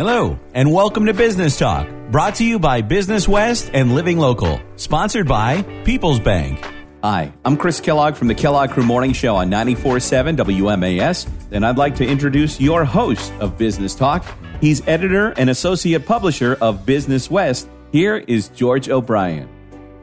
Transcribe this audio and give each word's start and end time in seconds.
Hello, 0.00 0.38
and 0.54 0.72
welcome 0.72 1.04
to 1.04 1.12
Business 1.12 1.58
Talk, 1.58 1.86
brought 2.10 2.36
to 2.36 2.44
you 2.46 2.58
by 2.58 2.80
Business 2.80 3.28
West 3.28 3.70
and 3.74 3.94
Living 3.94 4.16
Local, 4.16 4.58
sponsored 4.76 5.28
by 5.28 5.60
People's 5.84 6.18
Bank. 6.18 6.66
Hi, 7.04 7.34
I'm 7.44 7.58
Chris 7.58 7.80
Kellogg 7.80 8.14
from 8.14 8.28
the 8.28 8.34
Kellogg 8.34 8.70
Crew 8.70 8.82
Morning 8.82 9.12
Show 9.12 9.36
on 9.36 9.50
94.7 9.50 10.38
WMAS, 10.38 11.28
and 11.52 11.66
I'd 11.66 11.76
like 11.76 11.96
to 11.96 12.06
introduce 12.06 12.58
your 12.58 12.82
host 12.82 13.30
of 13.40 13.58
Business 13.58 13.94
Talk. 13.94 14.24
He's 14.62 14.80
editor 14.88 15.34
and 15.36 15.50
associate 15.50 16.06
publisher 16.06 16.56
of 16.62 16.86
Business 16.86 17.30
West. 17.30 17.68
Here 17.92 18.16
is 18.16 18.48
George 18.48 18.88
O'Brien. 18.88 19.50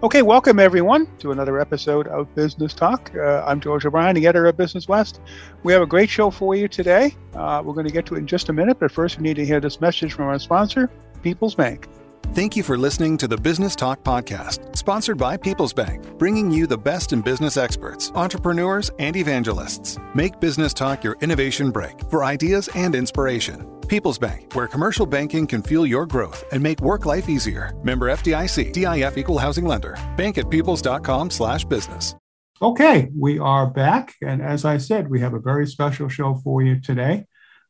Okay, 0.04 0.22
welcome 0.22 0.60
everyone 0.60 1.08
to 1.18 1.32
another 1.32 1.60
episode 1.60 2.08
of 2.10 2.34
Business 2.36 2.76
Talk. 2.76 3.12
Uh, 3.16 3.44
I'm 3.48 3.60
George 3.60 3.84
O'Brien, 3.84 4.14
the 4.14 4.28
editor 4.28 4.46
of 4.46 4.56
Business 4.56 4.88
West. 4.88 5.22
We 5.64 5.74
have 5.74 5.82
a 5.82 5.88
great 5.88 6.08
show 6.08 6.30
for 6.30 6.54
you 6.54 6.68
today. 6.68 7.16
Uh, 7.34 7.64
we're 7.66 7.74
going 7.74 7.88
to 7.88 7.92
get 7.92 8.06
to 8.06 8.14
it 8.14 8.20
in 8.20 8.28
just 8.28 8.50
a 8.50 8.54
minute, 8.54 8.78
but 8.80 8.92
first 8.92 9.18
we 9.18 9.24
need 9.24 9.38
to 9.38 9.46
hear 9.46 9.60
this 9.60 9.82
message 9.82 10.14
from 10.14 10.26
our 10.26 10.38
sponsor, 10.38 10.92
People's 11.24 11.56
Bank. 11.56 11.88
Thank 12.34 12.56
you 12.56 12.64
for 12.64 12.78
listening 12.78 13.18
to 13.18 13.28
the 13.28 13.38
Business 13.38 13.76
Talk 13.76 14.04
podcast, 14.04 14.76
sponsored 14.76 15.18
by 15.18 15.38
People's 15.38 15.74
Bank, 15.74 16.18
bringing 16.18 16.52
you 16.52 16.68
the 16.68 16.78
best 16.78 17.14
in 17.14 17.22
business 17.22 17.58
experts, 17.58 18.12
entrepreneurs, 18.16 18.92
and 19.00 19.16
evangelists. 19.16 19.98
Make 20.14 20.40
Business 20.40 20.74
Talk 20.74 21.04
your 21.04 21.18
innovation 21.22 21.72
break 21.72 22.00
for 22.10 22.24
ideas 22.24 22.70
and 22.76 22.94
inspiration. 22.96 23.66
People's 23.88 24.20
Bank, 24.20 24.54
where 24.54 24.68
commercial 24.68 25.06
banking 25.06 25.48
can 25.48 25.64
fuel 25.64 25.86
your 25.86 26.06
growth 26.06 26.44
and 26.52 26.62
make 26.62 26.82
work 26.82 27.06
life 27.06 27.30
easier. 27.30 27.72
Member 27.84 28.08
FDIC, 28.08 28.74
DIF 28.74 29.18
equal 29.18 29.38
housing 29.38 29.66
lender. 29.66 29.98
Bank 30.16 30.38
at 30.38 30.50
peoples.com 30.50 31.30
slash 31.30 31.66
business. 31.66 32.16
Okay, 32.60 33.10
we 33.16 33.38
are 33.38 33.68
back. 33.68 34.16
And 34.24 34.42
as 34.42 34.66
I 34.66 34.78
said, 34.78 35.10
we 35.10 35.20
have 35.20 35.36
a 35.36 35.40
very 35.40 35.68
special 35.68 36.10
show 36.10 36.34
for 36.44 36.64
you 36.64 36.82
today. 36.82 37.26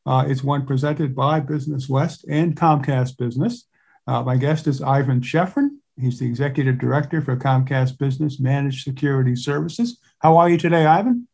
Uh, 0.06 0.24
it's 0.26 0.42
one 0.42 0.66
presented 0.66 1.14
by 1.14 1.40
Business 1.40 1.90
West 1.90 2.24
and 2.26 2.56
Comcast 2.56 3.18
Business. 3.18 3.67
Uh, 4.08 4.22
my 4.22 4.38
guest 4.38 4.66
is 4.66 4.80
Ivan 4.80 5.20
Shefrin. 5.20 5.68
He's 6.00 6.18
the 6.18 6.24
executive 6.24 6.78
director 6.78 7.20
for 7.20 7.36
Comcast 7.36 7.98
Business 7.98 8.40
Managed 8.40 8.82
Security 8.82 9.36
Services. 9.36 9.98
How 10.20 10.38
are 10.38 10.48
you 10.48 10.56
today, 10.56 10.86
Ivan? 10.86 11.28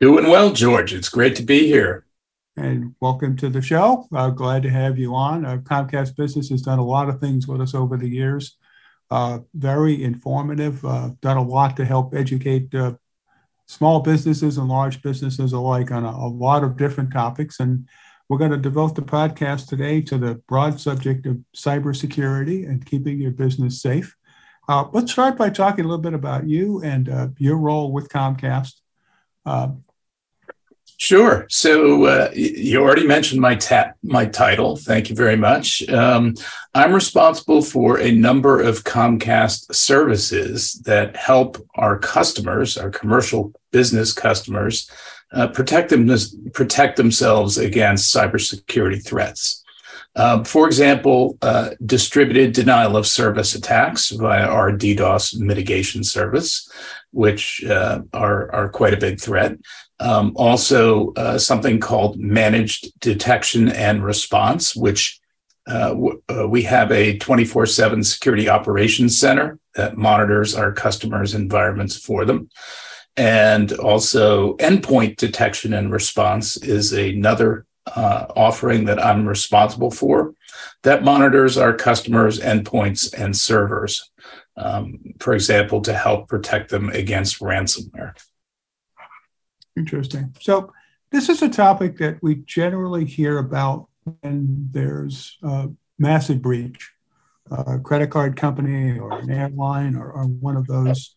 Doing 0.00 0.30
well, 0.30 0.52
George. 0.52 0.94
It's 0.94 1.08
great 1.08 1.34
to 1.36 1.42
be 1.42 1.66
here 1.66 2.06
and 2.56 2.94
welcome 3.00 3.36
to 3.38 3.48
the 3.48 3.60
show. 3.60 4.06
Uh, 4.14 4.30
glad 4.30 4.62
to 4.62 4.70
have 4.70 4.96
you 4.96 5.12
on. 5.12 5.44
Uh, 5.44 5.56
Comcast 5.56 6.14
Business 6.14 6.50
has 6.50 6.62
done 6.62 6.78
a 6.78 6.84
lot 6.84 7.08
of 7.08 7.18
things 7.18 7.48
with 7.48 7.60
us 7.60 7.74
over 7.74 7.96
the 7.96 8.08
years. 8.08 8.56
Uh, 9.10 9.40
very 9.54 10.04
informative, 10.04 10.84
uh, 10.84 11.10
done 11.20 11.36
a 11.36 11.42
lot 11.42 11.76
to 11.78 11.84
help 11.84 12.14
educate 12.14 12.72
uh, 12.76 12.92
small 13.66 13.98
businesses 13.98 14.56
and 14.56 14.68
large 14.68 15.02
businesses 15.02 15.52
alike 15.52 15.90
on 15.90 16.04
a, 16.04 16.10
a, 16.10 16.28
lot 16.28 16.62
of 16.62 16.76
different 16.76 17.12
topics. 17.12 17.58
And 17.58 17.88
we're 18.28 18.38
going 18.38 18.50
to 18.50 18.58
devote 18.58 18.94
the 18.94 19.02
podcast 19.02 19.68
today 19.68 20.00
to 20.02 20.18
the 20.18 20.34
broad 20.46 20.80
subject 20.80 21.26
of 21.26 21.38
cybersecurity 21.56 22.68
and 22.68 22.84
keeping 22.84 23.20
your 23.20 23.30
business 23.30 23.80
safe. 23.80 24.16
Uh, 24.68 24.84
let's 24.92 25.12
start 25.12 25.38
by 25.38 25.48
talking 25.48 25.84
a 25.84 25.88
little 25.88 26.02
bit 26.02 26.14
about 26.14 26.46
you 26.46 26.82
and 26.82 27.34
your 27.38 27.56
role 27.56 27.92
with 27.92 28.08
Comcast. 28.10 28.74
Sure. 31.00 31.46
So 31.48 32.06
uh, 32.06 32.30
you 32.34 32.82
already 32.82 33.06
mentioned 33.06 33.40
my 33.40 33.54
ta- 33.54 33.92
my 34.02 34.26
title. 34.26 34.74
Thank 34.74 35.08
you 35.08 35.14
very 35.14 35.36
much. 35.36 35.88
Um, 35.88 36.34
I'm 36.74 36.92
responsible 36.92 37.62
for 37.62 38.00
a 38.00 38.10
number 38.10 38.60
of 38.60 38.82
Comcast 38.82 39.72
services 39.72 40.72
that 40.86 41.16
help 41.16 41.64
our 41.76 42.00
customers, 42.00 42.76
our 42.76 42.90
commercial 42.90 43.52
business 43.70 44.12
customers, 44.12 44.90
uh, 45.32 45.48
protect 45.48 45.90
them 45.90 46.08
protect 46.52 46.96
themselves 46.96 47.58
against 47.58 48.14
cybersecurity 48.14 49.04
threats. 49.04 49.64
Um, 50.16 50.44
for 50.44 50.66
example, 50.66 51.38
uh, 51.42 51.70
distributed 51.84 52.52
denial 52.52 52.96
of 52.96 53.06
service 53.06 53.54
attacks 53.54 54.10
via 54.10 54.46
our 54.46 54.72
DDoS 54.72 55.38
mitigation 55.38 56.02
service, 56.02 56.68
which 57.12 57.62
uh, 57.64 58.00
are, 58.12 58.50
are 58.52 58.68
quite 58.68 58.94
a 58.94 58.98
big 58.98 59.20
threat. 59.20 59.56
Um, 60.00 60.32
also, 60.34 61.12
uh, 61.14 61.38
something 61.38 61.78
called 61.78 62.18
managed 62.18 62.98
detection 63.00 63.68
and 63.68 64.04
response, 64.04 64.74
which 64.74 65.20
uh, 65.68 65.90
w- 65.90 66.22
uh, 66.28 66.48
we 66.48 66.62
have 66.62 66.90
a 66.90 67.18
24 67.18 67.66
7 67.66 68.02
security 68.02 68.48
operations 68.48 69.18
center 69.18 69.58
that 69.74 69.96
monitors 69.96 70.54
our 70.54 70.72
customers' 70.72 71.34
environments 71.34 71.96
for 71.96 72.24
them. 72.24 72.48
And 73.18 73.72
also, 73.72 74.56
endpoint 74.58 75.16
detection 75.16 75.74
and 75.74 75.90
response 75.90 76.56
is 76.56 76.92
another 76.92 77.66
uh, 77.84 78.26
offering 78.36 78.84
that 78.84 79.04
I'm 79.04 79.26
responsible 79.26 79.90
for 79.90 80.34
that 80.84 81.02
monitors 81.02 81.58
our 81.58 81.74
customers' 81.74 82.38
endpoints 82.38 83.12
and 83.12 83.36
servers, 83.36 84.08
um, 84.56 85.00
for 85.18 85.34
example, 85.34 85.80
to 85.80 85.94
help 85.94 86.28
protect 86.28 86.70
them 86.70 86.90
against 86.90 87.40
ransomware. 87.40 88.12
Interesting. 89.76 90.32
So, 90.40 90.72
this 91.10 91.28
is 91.28 91.42
a 91.42 91.48
topic 91.48 91.98
that 91.98 92.22
we 92.22 92.36
generally 92.46 93.04
hear 93.04 93.38
about 93.38 93.88
when 94.04 94.68
there's 94.70 95.38
a 95.42 95.70
massive 95.98 96.40
breach, 96.40 96.92
a 97.50 97.80
credit 97.80 98.10
card 98.10 98.36
company 98.36 98.96
or 98.96 99.18
an 99.18 99.28
airline 99.28 99.96
or, 99.96 100.12
or 100.12 100.24
one 100.24 100.56
of 100.56 100.68
those 100.68 101.16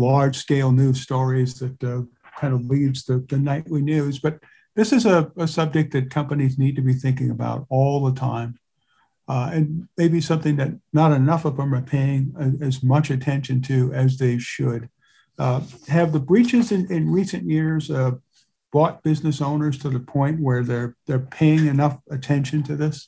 large 0.00 0.36
scale 0.36 0.72
news 0.72 1.00
stories 1.00 1.58
that 1.58 1.84
uh, 1.84 2.02
kind 2.38 2.54
of 2.54 2.64
leads 2.66 3.04
the, 3.04 3.24
the 3.28 3.38
nightly 3.38 3.82
news. 3.82 4.18
But 4.18 4.40
this 4.74 4.92
is 4.92 5.06
a, 5.06 5.30
a, 5.36 5.46
subject 5.46 5.92
that 5.92 6.10
companies 6.10 6.58
need 6.58 6.76
to 6.76 6.82
be 6.82 6.94
thinking 6.94 7.30
about 7.30 7.66
all 7.68 8.04
the 8.04 8.18
time. 8.18 8.58
Uh, 9.28 9.50
and 9.52 9.88
maybe 9.96 10.20
something 10.20 10.56
that 10.56 10.70
not 10.92 11.12
enough 11.12 11.44
of 11.44 11.56
them 11.56 11.74
are 11.74 11.82
paying 11.82 12.34
a, 12.38 12.64
as 12.64 12.82
much 12.82 13.10
attention 13.10 13.60
to 13.62 13.92
as 13.92 14.16
they 14.16 14.38
should. 14.38 14.88
Uh, 15.38 15.60
have 15.88 16.12
the 16.12 16.20
breaches 16.20 16.72
in, 16.72 16.90
in 16.90 17.10
recent 17.10 17.44
years 17.44 17.90
uh, 17.90 18.12
brought 18.72 19.02
business 19.02 19.40
owners 19.40 19.78
to 19.78 19.88
the 19.88 20.00
point 20.00 20.40
where 20.40 20.62
they're 20.62 20.96
they're 21.06 21.18
paying 21.18 21.66
enough 21.66 21.98
attention 22.10 22.62
to 22.62 22.76
this? 22.76 23.06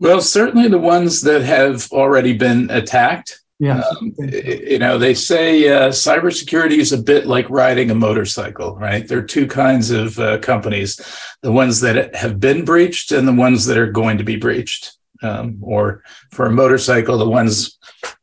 Well, 0.00 0.20
certainly 0.20 0.68
the 0.68 0.78
ones 0.78 1.22
that 1.22 1.42
have 1.42 1.90
already 1.90 2.32
been 2.32 2.70
attacked. 2.70 3.40
Yeah, 3.60 3.82
um, 4.00 4.14
you 4.18 4.78
know, 4.78 4.98
they 4.98 5.14
say 5.14 5.68
uh, 5.68 5.88
cybersecurity 5.88 6.78
is 6.78 6.92
a 6.92 7.02
bit 7.02 7.26
like 7.26 7.50
riding 7.50 7.90
a 7.90 7.94
motorcycle, 7.94 8.76
right? 8.76 9.06
There 9.06 9.18
are 9.18 9.22
two 9.22 9.48
kinds 9.48 9.90
of 9.90 10.18
uh, 10.20 10.38
companies: 10.38 11.00
the 11.42 11.50
ones 11.50 11.80
that 11.80 12.14
have 12.14 12.38
been 12.38 12.64
breached 12.64 13.10
and 13.10 13.26
the 13.26 13.32
ones 13.32 13.66
that 13.66 13.76
are 13.76 13.90
going 13.90 14.18
to 14.18 14.24
be 14.24 14.36
breached. 14.36 14.94
Um, 15.20 15.58
or 15.62 16.04
for 16.30 16.46
a 16.46 16.52
motorcycle, 16.52 17.18
the 17.18 17.28
ones 17.28 17.76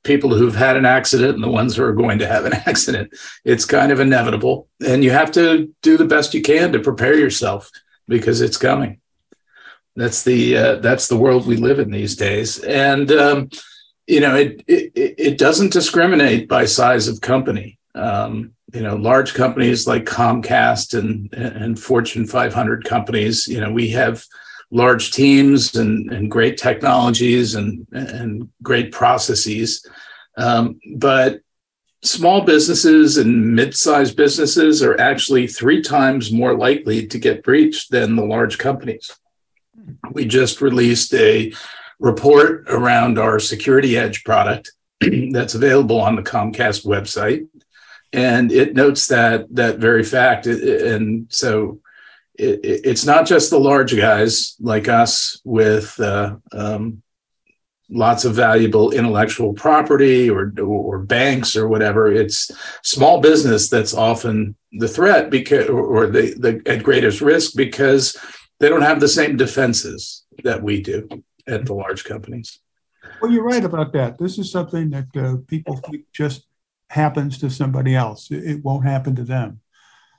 people 0.03 0.34
who've 0.34 0.56
had 0.56 0.78
an 0.78 0.85
accident 0.85 1.35
and 1.35 1.44
the 1.44 1.50
ones 1.50 1.75
who 1.75 1.84
are 1.84 1.94
going 1.94 2.19
to 2.19 2.28
have 2.28 2.45
an 2.45 2.53
accident. 2.66 3.13
It's 3.44 3.66
kind 3.66 3.91
of 3.91 4.00
inevitable. 4.00 4.69
And 4.85 5.03
you 5.03 5.12
have 5.12 5.31
to 5.34 5.74
do 5.81 5.97
the 5.97 6.06
best 6.06 6.34
you 6.34 6.41
can 6.41 6.72
to 6.72 6.79
prepare 6.79 7.18
yourself 7.18 7.69
because 8.07 8.40
it's 8.40 8.57
coming. 8.57 9.01
That's 9.97 10.24
the 10.24 10.57
uh, 10.57 10.75
that's 10.78 11.07
the 11.07 11.18
world 11.18 11.47
we 11.47 11.57
live 11.57 11.79
in 11.79 11.91
these 11.91 12.16
days. 12.16 12.59
And 12.59 13.12
um, 13.12 13.50
you 14.07 14.19
know, 14.19 14.35
it, 14.35 14.63
it 14.67 14.91
it 14.95 15.38
doesn't 15.38 15.73
discriminate 15.73 16.47
by 16.47 16.66
size 16.66 17.07
of 17.07 17.21
company. 17.21 17.79
Um, 17.95 18.51
you 18.73 18.81
know, 18.81 18.95
large 18.95 19.33
companies 19.33 19.88
like 19.88 20.05
Comcast 20.05 20.97
and 20.97 21.33
and 21.33 21.79
Fortune 21.79 22.27
500 22.27 22.83
companies. 22.85 23.47
You 23.47 23.61
know, 23.61 23.71
we 23.71 23.89
have 23.89 24.23
large 24.71 25.11
teams 25.11 25.75
and, 25.75 26.11
and 26.11 26.29
great 26.29 26.57
technologies 26.57 27.55
and, 27.55 27.88
and 27.91 28.49
great 28.61 28.91
processes. 28.91 29.88
Um, 30.38 30.79
but 30.95 31.39
small 32.03 32.41
businesses 32.41 33.17
and 33.17 33.55
mid-sized 33.55 34.15
businesses 34.15 34.83
are 34.83 34.99
actually 34.99 35.47
three 35.47 35.81
times 35.81 36.31
more 36.31 36.55
likely 36.55 37.07
to 37.07 37.19
get 37.19 37.44
breached 37.44 37.91
than 37.91 38.15
the 38.15 38.25
large 38.25 38.57
companies. 38.57 39.11
We 40.11 40.25
just 40.25 40.61
released 40.61 41.13
a 41.13 41.53
report 42.00 42.65
around 42.68 43.18
our 43.18 43.39
Security 43.39 43.97
Edge 43.97 44.24
product 44.24 44.71
that's 45.31 45.56
available 45.56 46.00
on 46.00 46.15
the 46.15 46.24
Comcast 46.24 46.86
website, 46.86 47.47
and 48.13 48.51
it 48.51 48.75
notes 48.75 49.07
that 49.07 49.53
that 49.56 49.77
very 49.77 50.03
fact. 50.03 50.47
And 50.47 51.27
so 51.30 51.80
it, 52.36 52.59
it's 52.63 53.06
not 53.06 53.25
just 53.25 53.50
the 53.50 53.59
large 53.59 53.95
guys 53.95 54.56
like 54.59 54.88
us 54.88 55.39
with 55.44 56.00
uh, 56.00 56.36
um, 56.51 57.01
lots 57.89 58.25
of 58.25 58.33
valuable 58.33 58.92
intellectual 58.92 59.53
property 59.53 60.30
or 60.30 60.53
or 60.59 61.00
banks 61.00 61.56
or 61.56 61.68
whatever. 61.68 62.12
It's 62.12 62.51
small 62.83 63.21
business 63.21 63.69
that's 63.69 63.94
often 63.94 64.56
the 64.74 64.88
threat 64.88 65.30
because 65.30 65.69
or 65.69 66.07
the, 66.07 66.33
the 66.38 66.62
at 66.71 66.83
greatest 66.83 67.21
risk 67.21 67.53
because 67.56 68.18
they 68.59 68.69
don't 68.69 68.81
have 68.81 69.00
the 69.00 69.07
same 69.07 69.38
defenses 69.38 70.24
that 70.44 70.62
we 70.62 70.81
do 70.81 71.07
at 71.47 71.65
the 71.65 71.74
large 71.74 72.03
companies. 72.03 72.59
Well, 73.21 73.31
you're 73.31 73.44
right 73.44 73.63
about 73.63 73.94
that. 73.94 74.18
This 74.18 74.38
is 74.38 74.51
something 74.51 74.89
that 74.89 75.15
uh, 75.15 75.38
people 75.47 75.77
think 75.77 76.06
just 76.12 76.47
happens 76.89 77.38
to 77.39 77.50
somebody 77.50 77.95
else. 77.95 78.31
It, 78.31 78.44
it 78.44 78.63
won't 78.63 78.86
happen 78.86 79.15
to 79.15 79.24
them. 79.24 79.62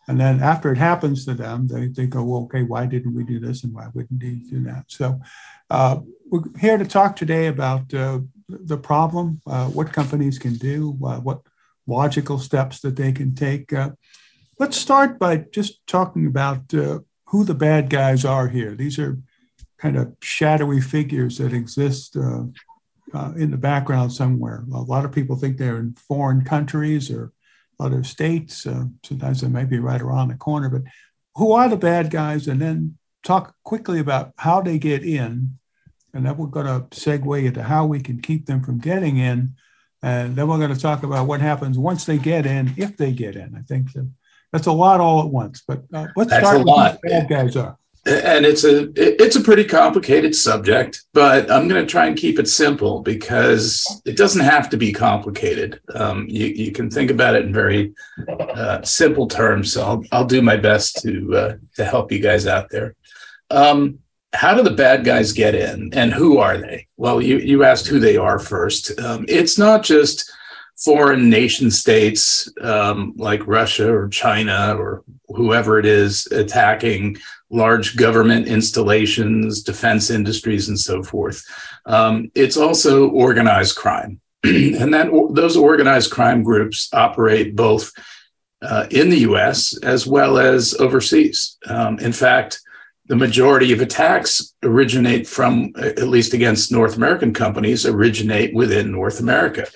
And 0.09 0.21
then 0.21 0.41
after 0.41 0.71
it 0.71 0.79
happens 0.79 1.25
to 1.25 1.35
them, 1.35 1.67
they, 1.67 1.89
they 1.89 2.07
go, 2.07 2.23
well, 2.23 2.43
okay, 2.43 2.63
why 2.63 2.87
didn't 2.87 3.15
we 3.15 3.25
do 3.25 3.41
this 3.41 3.65
and 3.65 3.75
why 3.75 3.89
wouldn't 3.93 4.23
we 4.23 4.35
do 4.49 4.61
that? 4.65 4.85
So 4.87 5.21
uh, 5.69 5.99
we're 6.31 6.43
here 6.61 6.79
to 6.79 6.85
talk 6.85 7.17
today 7.17 7.49
about 7.49 7.93
uh, 7.93 8.21
the 8.49 8.79
problem, 8.79 9.41
uh, 9.47 9.67
what 9.67 9.93
companies 9.93 10.39
can 10.39 10.55
do, 10.55 10.97
uh, 11.05 11.19
what 11.19 11.41
logical 11.89 12.39
steps 12.39 12.81
that 12.81 12.95
they 12.95 13.13
can 13.13 13.35
take. 13.35 13.73
Uh, 13.73 13.91
let's 14.61 14.77
start 14.77 15.19
by 15.19 15.39
just 15.39 15.85
talking 15.89 16.27
about 16.27 16.73
who 17.27 17.45
the 17.45 17.55
bad 17.55 17.91
guys 17.91 18.25
are 18.25 18.47
here. 18.47 18.77
These 18.77 19.01
are 19.01 19.19
kind 19.79 19.97
of 19.97 20.15
shadowy 20.23 20.81
figures 20.81 21.39
that 21.39 21.53
exist 21.53 22.17
in 22.17 23.51
the 23.51 23.57
background 23.57 24.13
somewhere. 24.13 24.65
A 24.73 24.81
lot 24.81 25.05
of 25.05 25.13
people 25.13 25.37
think 25.37 25.57
they're 25.57 25.79
in 25.79 25.95
foreign 25.95 26.45
countries 26.45 27.11
or 27.11 27.33
other 27.79 28.03
states. 28.05 28.67
Uh, 28.67 28.85
sometimes 29.05 29.41
they 29.41 29.49
may 29.49 29.65
be 29.65 29.79
right 29.79 30.01
around 30.01 30.29
the 30.29 30.35
corner, 30.35 30.69
but 30.69 30.83
who 31.35 31.53
are 31.53 31.69
the 31.69 31.77
bad 31.77 32.11
guys? 32.11 32.49
And 32.49 32.61
then 32.61 32.97
talk 33.23 33.55
quickly 33.65 34.01
about 34.01 34.33
how 34.39 34.63
they 34.63 34.79
get 34.79 35.05
in. 35.05 35.59
And 36.15 36.25
then 36.25 36.37
we're 36.37 36.47
going 36.47 36.67
to 36.67 36.87
segue 36.89 37.45
into 37.45 37.63
how 37.63 37.85
we 37.85 38.01
can 38.01 38.21
keep 38.21 38.47
them 38.47 38.63
from 38.63 38.79
getting 38.79 39.19
in. 39.19 39.57
And 40.03 40.37
then 40.37 40.49
we're 40.49 40.59
going 40.59 40.75
to 40.75 40.81
talk 40.81 41.03
about 41.03 41.27
what 41.27 41.41
happens 41.41 41.79
once 41.79 42.07
they 42.07 42.17
get 42.17 42.47
in, 42.47 42.73
if 42.77 42.97
they 42.97 43.13
get 43.13 43.37
in. 43.37 43.55
I 43.55 43.61
think 43.63 43.93
that, 43.93 44.11
that's 44.53 44.67
a 44.67 44.73
lot 44.73 45.01
all 45.01 45.21
at 45.21 45.29
once. 45.29 45.63
But 45.67 45.85
uh, 45.93 46.07
let's 46.17 46.31
that's 46.31 46.47
start 46.47 46.59
with 46.59 46.67
lot. 46.67 46.93
who 46.93 46.99
the 47.03 47.09
bad 47.09 47.29
guys 47.29 47.57
are 47.57 47.77
and 48.07 48.47
it's 48.47 48.65
a 48.65 48.91
it's 48.97 49.37
a 49.37 49.41
pretty 49.41 49.65
complicated 49.65 50.35
subject 50.35 51.05
but 51.13 51.51
i'm 51.51 51.67
going 51.67 51.85
to 51.85 51.91
try 51.91 52.07
and 52.07 52.17
keep 52.17 52.39
it 52.39 52.49
simple 52.49 53.01
because 53.01 54.01
it 54.05 54.17
doesn't 54.17 54.45
have 54.45 54.71
to 54.71 54.77
be 54.77 54.93
complicated. 54.93 55.81
Um, 55.95 56.27
you, 56.29 56.47
you 56.47 56.73
can 56.73 56.91
think 56.91 57.11
about 57.11 57.35
it 57.35 57.45
in 57.45 57.53
very 57.53 57.95
uh, 58.29 58.83
simple 58.83 59.27
terms. 59.27 59.73
So 59.73 59.85
I'll, 59.85 60.05
I'll 60.13 60.27
do 60.27 60.43
my 60.43 60.57
best 60.57 61.03
to 61.03 61.37
uh, 61.37 61.57
to 61.75 61.85
help 61.85 62.13
you 62.13 62.21
guys 62.21 62.47
out 62.47 62.71
there. 62.71 62.95
Um, 63.51 64.01
how 64.33 64.55
do 64.55 64.63
the 64.63 64.71
bad 64.71 65.05
guys 65.05 65.33
get 65.33 65.55
in 65.55 65.95
and 65.95 66.13
who 66.13 66.39
are 66.39 66.59
they? 66.59 66.87
Well 66.97 67.23
you, 67.23 67.39
you 67.39 67.65
asked 67.65 67.87
who 67.87 68.01
they 68.01 68.17
are 68.17 68.39
first. 68.39 68.99
Um, 69.01 69.25
it's 69.29 69.59
not 69.59 69.83
just 69.83 70.31
foreign 70.77 71.31
nation 71.31 71.71
states 71.71 72.53
um, 72.61 73.15
like 73.17 73.47
Russia 73.47 73.91
or 73.91 74.09
China 74.09 74.77
or 74.77 75.05
whoever 75.29 75.79
it 75.79 75.87
is 75.87 76.27
attacking 76.27 77.17
large 77.51 77.97
government 77.97 78.49
installations, 78.49 79.63
defense 79.63 80.11
industries, 80.11 80.69
and 80.69 80.79
so 80.79 81.03
forth. 81.03 81.45
Um, 81.87 82.31
it's 82.35 82.57
also 82.57 83.09
organized 83.09 83.77
crime. 83.77 84.21
and 84.45 84.93
that 84.95 85.09
those 85.33 85.57
organized 85.57 86.11
crime 86.11 86.43
groups 86.43 86.89
operate 86.93 87.57
both 87.57 87.93
uh, 88.63 88.87
in 88.91 89.11
the 89.11 89.21
US 89.21 89.77
as 89.83 90.07
well 90.07 90.39
as 90.39 90.75
overseas. 90.75 91.57
Um, 91.67 91.99
in 91.99 92.13
fact, 92.13 92.61
the 93.07 93.17
majority 93.17 93.73
of 93.73 93.81
attacks 93.81 94.55
originate 94.63 95.27
from, 95.27 95.73
at 95.77 96.09
least 96.09 96.35
against 96.35 96.73
North 96.73 96.97
American 96.97 97.33
companies, 97.33 97.87
originate 97.87 98.55
within 98.55 98.91
North 98.91 99.21
America. 99.21 99.67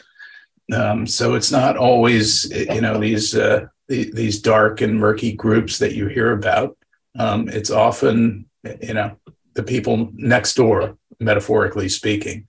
Um, 0.75 1.07
so 1.07 1.35
it's 1.35 1.53
not 1.53 1.77
always, 1.77 2.51
you 2.51 2.81
know, 2.81 2.99
these 2.99 3.35
uh, 3.35 3.67
the, 3.89 4.11
these 4.13 4.41
dark 4.41 4.81
and 4.81 4.99
murky 4.99 5.33
groups 5.33 5.79
that 5.79 5.95
you 5.95 6.07
hear 6.07 6.33
about. 6.33 6.77
Um, 7.19 7.49
it's 7.49 7.71
often, 7.71 8.47
you 8.83 8.95
know, 8.95 9.17
the 9.55 9.63
people 9.63 10.11
next 10.15 10.55
door, 10.55 10.97
metaphorically 11.19 11.89
speaking. 11.89 12.47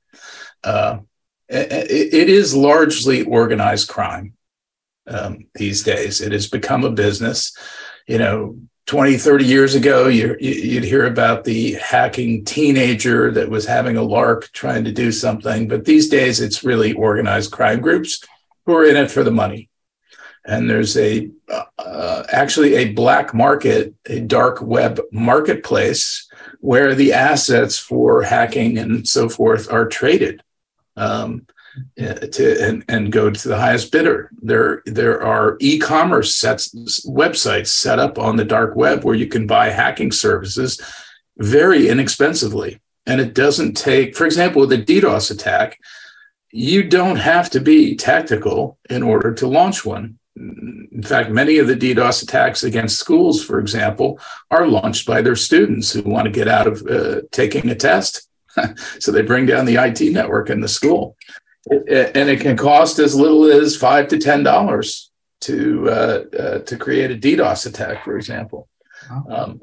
Uh, 0.63 0.99
it, 1.49 2.13
it 2.13 2.29
is 2.29 2.55
largely 2.55 3.23
organized 3.23 3.89
crime 3.89 4.33
um, 5.07 5.45
these 5.55 5.83
days. 5.83 6.21
It 6.21 6.31
has 6.31 6.47
become 6.47 6.83
a 6.83 6.91
business. 6.91 7.55
You 8.07 8.17
know, 8.17 8.57
20, 8.87 9.17
30 9.17 9.45
years 9.45 9.75
ago, 9.75 10.07
you, 10.07 10.29
would 10.29 10.83
hear 10.83 11.05
about 11.05 11.43
the 11.43 11.73
hacking 11.73 12.43
teenager 12.43 13.31
that 13.31 13.49
was 13.49 13.65
having 13.65 13.97
a 13.97 14.03
lark 14.03 14.51
trying 14.51 14.83
to 14.83 14.91
do 14.91 15.11
something. 15.11 15.67
But 15.67 15.85
these 15.85 16.09
days, 16.09 16.41
it's 16.41 16.63
really 16.63 16.93
organized 16.93 17.51
crime 17.51 17.79
groups 17.79 18.23
who 18.65 18.75
are 18.75 18.85
in 18.85 18.97
it 18.97 19.09
for 19.09 19.23
the 19.23 19.31
money. 19.31 19.69
And 20.45 20.69
there's 20.69 20.97
a 20.97 21.29
uh, 21.77 22.23
actually 22.31 22.75
a 22.75 22.93
black 22.93 23.33
market, 23.33 23.93
a 24.07 24.19
dark 24.19 24.61
web 24.61 24.99
marketplace 25.11 26.27
where 26.59 26.95
the 26.95 27.13
assets 27.13 27.77
for 27.77 28.23
hacking 28.23 28.77
and 28.77 29.07
so 29.07 29.29
forth 29.29 29.71
are 29.71 29.87
traded. 29.87 30.41
Um, 30.97 31.45
uh, 32.01 32.13
to 32.13 32.67
and, 32.67 32.83
and 32.89 33.13
go 33.13 33.29
to 33.29 33.47
the 33.47 33.57
highest 33.57 33.93
bidder. 33.93 34.29
There 34.41 34.81
there 34.85 35.23
are 35.23 35.55
e-commerce 35.61 36.35
sets 36.35 36.75
websites 37.05 37.67
set 37.67 37.97
up 37.97 38.19
on 38.19 38.35
the 38.35 38.43
dark 38.43 38.75
web 38.75 39.05
where 39.05 39.15
you 39.15 39.27
can 39.27 39.47
buy 39.47 39.69
hacking 39.69 40.11
services 40.11 40.81
very 41.37 41.87
inexpensively. 41.87 42.81
And 43.05 43.21
it 43.21 43.33
doesn't 43.33 43.75
take, 43.75 44.15
for 44.15 44.25
example, 44.25 44.61
with 44.61 44.73
a 44.73 44.77
DDoS 44.77 45.31
attack, 45.31 45.79
you 46.51 46.83
don't 46.83 47.15
have 47.15 47.49
to 47.51 47.59
be 47.59 47.95
tactical 47.95 48.77
in 48.89 49.01
order 49.01 49.33
to 49.35 49.47
launch 49.47 49.85
one. 49.85 50.19
In 50.35 51.03
fact, 51.03 51.29
many 51.29 51.57
of 51.57 51.67
the 51.67 51.75
DDoS 51.75 52.23
attacks 52.23 52.63
against 52.63 52.99
schools, 52.99 53.43
for 53.43 53.59
example, 53.59 54.19
are 54.49 54.67
launched 54.67 55.05
by 55.05 55.21
their 55.21 55.35
students 55.35 55.91
who 55.91 56.01
want 56.03 56.25
to 56.25 56.31
get 56.31 56.47
out 56.47 56.67
of 56.67 56.85
uh, 56.87 57.21
taking 57.31 57.69
a 57.69 57.75
test. 57.75 58.27
so 58.99 59.11
they 59.11 59.21
bring 59.21 59.45
down 59.45 59.65
the 59.65 59.75
IT 59.75 60.01
network 60.11 60.49
in 60.49 60.61
the 60.61 60.67
school 60.67 61.15
and 61.69 62.29
it 62.29 62.41
can 62.41 62.57
cost 62.57 62.99
as 62.99 63.15
little 63.15 63.45
as 63.45 63.75
five 63.75 64.07
to 64.07 64.17
ten 64.17 64.43
dollars 64.43 65.11
to 65.41 65.89
uh, 65.89 66.23
uh, 66.37 66.59
to 66.59 66.77
create 66.77 67.11
a 67.11 67.15
DDoS 67.15 67.65
attack, 67.67 68.03
for 68.03 68.17
example. 68.17 68.67
Um, 69.29 69.59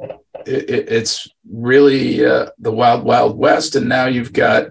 it, 0.47 0.71
it, 0.71 0.93
it's 0.93 1.29
really 1.51 2.25
uh, 2.25 2.51
the 2.59 2.73
wild 2.73 3.05
wild 3.05 3.37
west, 3.37 3.77
and 3.77 3.89
now 3.89 4.07
you've 4.07 4.33
got 4.33 4.69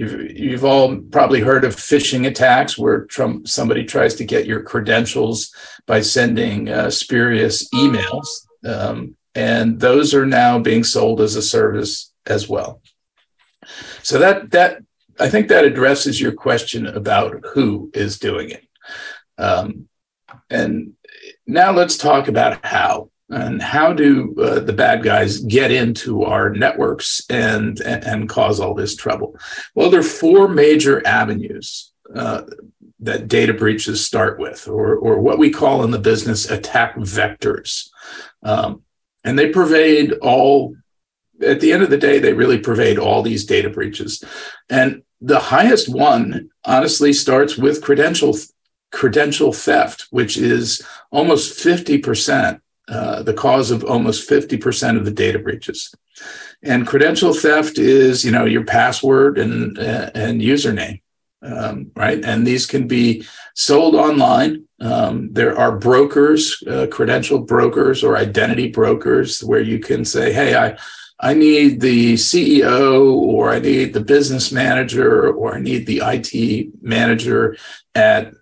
you've 0.00 0.38
you've 0.38 0.64
all 0.64 0.96
probably 0.96 1.40
heard 1.40 1.64
of 1.64 1.76
phishing 1.76 2.26
attacks, 2.26 2.78
where 2.78 3.04
Trump 3.04 3.46
somebody 3.46 3.84
tries 3.84 4.14
to 4.14 4.24
get 4.24 4.46
your 4.46 4.62
credentials 4.62 5.54
by 5.86 6.00
sending 6.00 6.70
uh, 6.70 6.90
spurious 6.90 7.68
emails, 7.70 8.26
um, 8.64 9.14
and 9.34 9.78
those 9.78 10.14
are 10.14 10.26
now 10.26 10.58
being 10.58 10.84
sold 10.84 11.20
as 11.20 11.36
a 11.36 11.42
service 11.42 12.12
as 12.26 12.48
well. 12.48 12.80
So 14.02 14.18
that 14.18 14.50
that 14.52 14.82
I 15.18 15.28
think 15.28 15.48
that 15.48 15.66
addresses 15.66 16.18
your 16.18 16.32
question 16.32 16.86
about 16.86 17.44
who 17.52 17.90
is 17.92 18.18
doing 18.18 18.50
it. 18.50 18.66
Um, 19.36 19.88
and 20.48 20.94
now 21.46 21.72
let's 21.72 21.98
talk 21.98 22.28
about 22.28 22.64
how. 22.64 23.10
And 23.30 23.62
how 23.62 23.92
do 23.92 24.34
uh, 24.40 24.60
the 24.60 24.72
bad 24.72 25.02
guys 25.02 25.38
get 25.38 25.70
into 25.70 26.24
our 26.24 26.50
networks 26.50 27.22
and, 27.30 27.80
and, 27.80 28.04
and 28.04 28.28
cause 28.28 28.58
all 28.60 28.74
this 28.74 28.96
trouble? 28.96 29.36
Well, 29.74 29.90
there 29.90 30.00
are 30.00 30.04
four 30.04 30.48
major 30.48 31.06
avenues 31.06 31.92
uh, 32.14 32.42
that 32.98 33.28
data 33.28 33.54
breaches 33.54 34.04
start 34.04 34.38
with, 34.38 34.66
or, 34.68 34.96
or 34.96 35.20
what 35.20 35.38
we 35.38 35.50
call 35.50 35.84
in 35.84 35.90
the 35.90 35.98
business 35.98 36.50
attack 36.50 36.96
vectors. 36.96 37.88
Um, 38.42 38.82
and 39.24 39.38
they 39.38 39.50
pervade 39.50 40.12
all 40.20 40.74
at 41.42 41.60
the 41.60 41.72
end 41.72 41.82
of 41.82 41.90
the 41.90 41.96
day, 41.96 42.18
they 42.18 42.32
really 42.32 42.58
pervade 42.58 42.98
all 42.98 43.22
these 43.22 43.44
data 43.44 43.70
breaches. 43.70 44.22
And 44.68 45.02
the 45.20 45.38
highest 45.38 45.88
one, 45.88 46.50
honestly, 46.64 47.12
starts 47.12 47.56
with 47.56 47.82
credential 47.82 48.36
credential 48.92 49.52
theft, 49.52 50.08
which 50.10 50.36
is 50.36 50.84
almost 51.12 51.56
50%, 51.64 52.60
uh, 52.90 53.22
the 53.22 53.32
cause 53.32 53.70
of 53.70 53.84
almost 53.84 54.28
50% 54.28 54.96
of 54.96 55.04
the 55.04 55.12
data 55.12 55.38
breaches. 55.38 55.94
And 56.62 56.86
credential 56.86 57.32
theft 57.32 57.78
is, 57.78 58.24
you 58.24 58.32
know, 58.32 58.44
your 58.44 58.64
password 58.64 59.38
and, 59.38 59.78
uh, 59.78 60.10
and 60.14 60.40
username, 60.40 61.00
um, 61.40 61.92
right? 61.94 62.22
And 62.22 62.44
these 62.44 62.66
can 62.66 62.88
be 62.88 63.24
sold 63.54 63.94
online. 63.94 64.66
Um, 64.80 65.32
there 65.32 65.56
are 65.56 65.78
brokers, 65.78 66.62
uh, 66.66 66.88
credential 66.90 67.38
brokers 67.38 68.02
or 68.02 68.16
identity 68.16 68.68
brokers 68.68 69.40
where 69.40 69.62
you 69.62 69.78
can 69.78 70.04
say, 70.04 70.32
hey, 70.32 70.56
I, 70.56 70.76
I 71.20 71.34
need 71.34 71.80
the 71.80 72.14
CEO 72.14 73.14
or 73.14 73.50
I 73.50 73.60
need 73.60 73.92
the 73.92 74.00
business 74.00 74.50
manager 74.50 75.30
or 75.30 75.54
I 75.54 75.60
need 75.60 75.86
the 75.86 76.02
IT 76.02 76.82
manager 76.82 77.56
at 77.94 78.32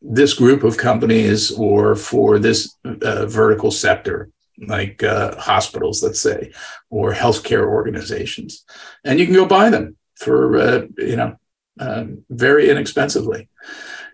this 0.00 0.34
group 0.34 0.62
of 0.62 0.76
companies 0.76 1.50
or 1.52 1.94
for 1.94 2.38
this 2.38 2.74
uh, 2.84 3.26
vertical 3.26 3.70
sector, 3.70 4.30
like 4.66 5.02
uh, 5.02 5.36
hospitals, 5.36 6.02
let's 6.02 6.20
say, 6.20 6.52
or 6.90 7.12
healthcare 7.12 7.66
organizations. 7.66 8.64
And 9.04 9.18
you 9.18 9.26
can 9.26 9.34
go 9.34 9.46
buy 9.46 9.70
them 9.70 9.96
for, 10.16 10.58
uh, 10.58 10.86
you 10.98 11.16
know, 11.16 11.36
um, 11.78 12.24
very 12.30 12.70
inexpensively. 12.70 13.48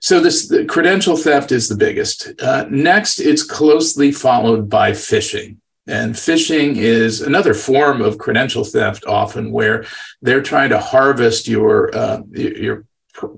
So 0.00 0.18
this 0.18 0.48
the 0.48 0.64
credential 0.64 1.16
theft 1.16 1.52
is 1.52 1.68
the 1.68 1.76
biggest. 1.76 2.32
Uh, 2.40 2.66
next, 2.68 3.20
it's 3.20 3.44
closely 3.44 4.10
followed 4.10 4.68
by 4.68 4.90
phishing. 4.90 5.58
And 5.86 6.14
phishing 6.14 6.76
is 6.76 7.20
another 7.20 7.54
form 7.54 8.02
of 8.02 8.18
credential 8.18 8.64
theft, 8.64 9.04
often 9.06 9.52
where 9.52 9.84
they're 10.20 10.42
trying 10.42 10.70
to 10.70 10.80
harvest 10.80 11.46
your 11.46 11.94
uh, 11.94 12.22
your 12.32 12.84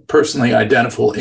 personally 0.06 0.54
identifiable 0.54 1.12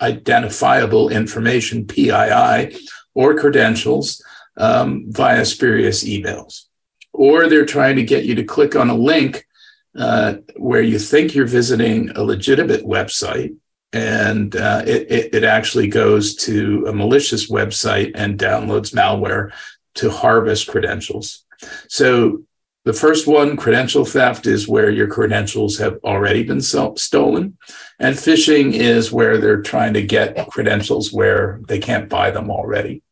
identifiable 0.00 1.08
information 1.08 1.86
(PII) 1.86 2.76
or 3.14 3.34
credentials 3.34 4.22
um, 4.56 5.06
via 5.08 5.44
spurious 5.44 6.04
emails. 6.04 6.64
Or 7.12 7.48
they're 7.48 7.66
trying 7.66 7.96
to 7.96 8.04
get 8.04 8.24
you 8.24 8.34
to 8.34 8.44
click 8.44 8.76
on 8.76 8.90
a 8.90 8.94
link 8.94 9.46
uh, 9.98 10.34
where 10.56 10.82
you 10.82 10.98
think 10.98 11.34
you're 11.34 11.46
visiting 11.46 12.10
a 12.10 12.22
legitimate 12.22 12.84
website, 12.84 13.56
and 13.92 14.54
uh, 14.54 14.82
it, 14.86 15.10
it, 15.10 15.34
it 15.34 15.44
actually 15.44 15.88
goes 15.88 16.34
to 16.36 16.84
a 16.86 16.92
malicious 16.92 17.50
website 17.50 18.12
and 18.14 18.38
downloads 18.38 18.94
malware 18.94 19.52
to 19.94 20.10
harvest 20.10 20.68
credentials. 20.68 21.44
So 21.88 22.42
the 22.86 22.92
first 22.92 23.26
one, 23.26 23.56
credential 23.56 24.04
theft, 24.04 24.46
is 24.46 24.68
where 24.68 24.90
your 24.90 25.08
credentials 25.08 25.76
have 25.78 25.98
already 26.04 26.44
been 26.44 26.60
stolen. 26.60 27.58
And 27.98 28.14
phishing 28.14 28.74
is 28.74 29.10
where 29.10 29.38
they're 29.38 29.60
trying 29.60 29.94
to 29.94 30.02
get 30.02 30.48
credentials 30.50 31.12
where 31.12 31.60
they 31.66 31.80
can't 31.80 32.08
buy 32.08 32.30
them 32.30 32.48
already. 32.48 33.02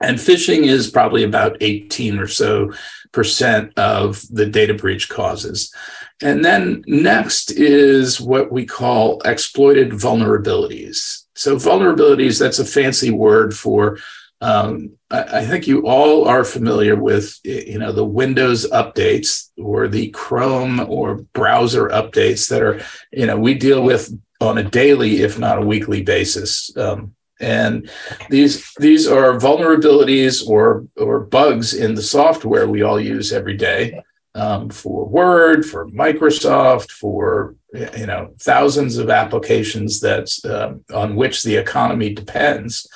And 0.00 0.18
phishing 0.18 0.64
is 0.64 0.90
probably 0.90 1.22
about 1.22 1.56
18 1.60 2.18
or 2.18 2.26
so 2.26 2.72
percent 3.12 3.78
of 3.78 4.24
the 4.28 4.46
data 4.46 4.74
breach 4.74 5.08
causes. 5.08 5.72
And 6.20 6.44
then 6.44 6.82
next 6.88 7.52
is 7.52 8.20
what 8.20 8.50
we 8.50 8.66
call 8.66 9.20
exploited 9.24 9.90
vulnerabilities. 9.90 11.26
So, 11.36 11.54
vulnerabilities, 11.54 12.40
that's 12.40 12.58
a 12.58 12.64
fancy 12.64 13.12
word 13.12 13.56
for 13.56 13.98
um, 14.40 14.92
I, 15.10 15.40
I, 15.40 15.44
think 15.44 15.66
you 15.66 15.86
all 15.86 16.26
are 16.26 16.44
familiar 16.44 16.96
with, 16.96 17.38
you 17.44 17.78
know, 17.78 17.92
the 17.92 18.04
Windows 18.04 18.68
updates 18.70 19.50
or 19.58 19.86
the 19.86 20.08
Chrome 20.10 20.80
or 20.80 21.16
browser 21.34 21.88
updates 21.88 22.48
that 22.48 22.62
are, 22.62 22.80
you 23.12 23.26
know, 23.26 23.38
we 23.38 23.54
deal 23.54 23.82
with 23.82 24.10
on 24.40 24.56
a 24.56 24.64
daily, 24.64 25.20
if 25.20 25.38
not 25.38 25.58
a 25.58 25.66
weekly 25.66 26.02
basis. 26.02 26.74
Um, 26.76 27.14
and 27.40 27.90
these 28.28 28.72
these 28.78 29.06
are 29.06 29.38
vulnerabilities 29.38 30.46
or 30.46 30.86
or 30.96 31.20
bugs 31.20 31.72
in 31.72 31.94
the 31.94 32.02
software 32.02 32.68
we 32.68 32.82
all 32.82 33.00
use 33.00 33.32
every 33.32 33.56
day 33.56 33.98
um, 34.34 34.70
for 34.70 35.06
Word, 35.06 35.66
for 35.66 35.86
Microsoft, 35.88 36.90
for 36.90 37.56
you 37.72 38.06
know 38.06 38.34
thousands 38.40 38.98
of 38.98 39.10
applications 39.10 40.00
that's 40.00 40.44
uh, 40.44 40.74
on 40.94 41.16
which 41.16 41.42
the 41.42 41.56
economy 41.56 42.14
depends, 42.14 42.86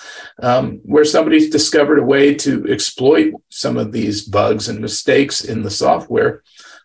um, 0.43 0.81
where 0.85 1.05
somebody's 1.05 1.51
discovered 1.51 1.99
a 1.99 2.05
way 2.05 2.35
to 2.35 2.65
exploit 2.69 3.33
some 3.49 3.77
of 3.77 3.93
these 3.93 4.23
bugs 4.23 4.69
and 4.69 4.81
mistakes 4.81 5.45
in 5.45 5.63
the 5.63 5.71
software 5.71 6.43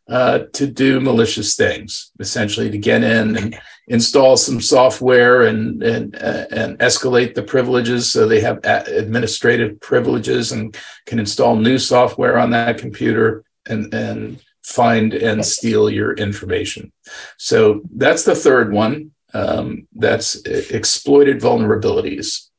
uh, 0.09 0.39
to 0.53 0.65
do 0.65 0.99
malicious 0.99 1.55
things, 1.55 2.11
essentially 2.19 2.71
to 2.71 2.77
get 2.77 3.03
in 3.03 3.37
and 3.37 3.59
install 3.87 4.37
some 4.37 4.61
software 4.61 5.43
and 5.43 5.83
and 5.83 6.15
uh, 6.15 6.45
and 6.51 6.77
escalate 6.79 7.33
the 7.33 7.43
privileges 7.43 8.11
so 8.11 8.27
they 8.27 8.39
have 8.39 8.59
administrative 8.63 9.79
privileges 9.79 10.51
and 10.51 10.77
can 11.05 11.19
install 11.19 11.55
new 11.55 11.77
software 11.77 12.37
on 12.37 12.51
that 12.51 12.77
computer 12.77 13.43
and 13.69 13.93
and 13.93 14.39
find 14.63 15.13
and 15.13 15.45
steal 15.45 15.89
your 15.89 16.13
information. 16.13 16.91
So 17.37 17.81
that's 17.95 18.23
the 18.23 18.35
third 18.35 18.71
one. 18.71 19.11
Um, 19.33 19.87
that's 19.95 20.35
exploited 20.45 21.39
vulnerabilities. 21.39 22.49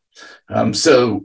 Um, 0.48 0.72
so 0.74 1.24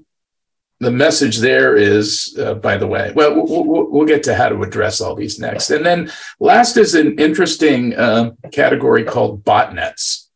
the 0.79 0.91
message 0.91 1.37
there 1.37 1.75
is, 1.75 2.37
uh, 2.39 2.55
by 2.55 2.77
the 2.77 2.87
way, 2.87 3.11
well, 3.15 3.45
well, 3.45 3.87
we'll 3.89 4.05
get 4.05 4.23
to 4.23 4.35
how 4.35 4.49
to 4.49 4.61
address 4.61 5.01
all 5.01 5.15
these 5.15 5.39
next. 5.39 5.69
And 5.69 5.85
then 5.85 6.11
last 6.39 6.77
is 6.77 6.95
an 6.95 7.17
interesting 7.17 7.95
uh, 7.95 8.31
category 8.51 9.03
called 9.03 9.43
botnets, 9.43 10.27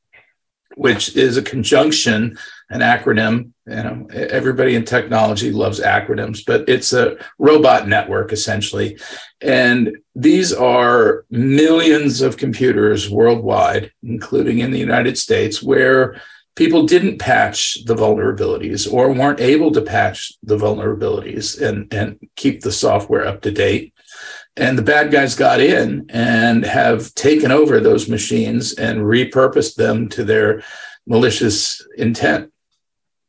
which 0.75 1.15
is 1.15 1.38
a 1.38 1.41
conjunction 1.41 2.38
an 2.70 2.82
acronym. 2.82 3.52
You 3.66 3.76
know, 3.76 4.08
everybody 4.12 4.76
in 4.76 4.86
technology 4.86 5.52
loves 5.52 5.80
acronyms, 5.80 6.44
but 6.46 6.68
it's 6.70 6.94
a 6.94 7.18
robot 7.38 7.88
network 7.88 8.32
essentially. 8.32 9.00
And 9.42 9.98
these 10.16 10.54
are 10.54 11.26
millions 11.30 12.22
of 12.22 12.38
computers 12.38 13.10
worldwide, 13.10 13.92
including 14.04 14.60
in 14.60 14.72
the 14.72 14.80
United 14.80 15.18
States, 15.18 15.64
where 15.64 16.22
people 16.56 16.86
didn't 16.86 17.20
patch 17.20 17.78
the 17.86 17.96
vulnerabilities 17.96 18.92
or 18.92 19.14
weren't 19.14 19.40
able 19.40 19.72
to 19.72 19.82
patch 19.82 20.34
the 20.44 20.58
vulnerabilities 20.58 21.62
and, 21.62 21.92
and 21.94 22.20
keep 22.36 22.62
the 22.62 22.72
software 22.72 23.26
up 23.26 23.42
to 23.42 23.52
date. 23.52 23.94
And 24.58 24.78
the 24.78 24.84
bad 24.84 25.10
guys 25.10 25.36
got 25.36 25.62
in 25.62 26.08
and 26.10 26.66
have 26.66 27.14
taken 27.16 27.52
over 27.52 27.80
those 27.80 28.10
machines 28.10 28.74
and 28.74 29.00
repurposed 29.00 29.76
them 29.76 30.10
to 30.10 30.26
their 30.26 30.62
malicious 31.08 31.82
intent. 31.98 32.52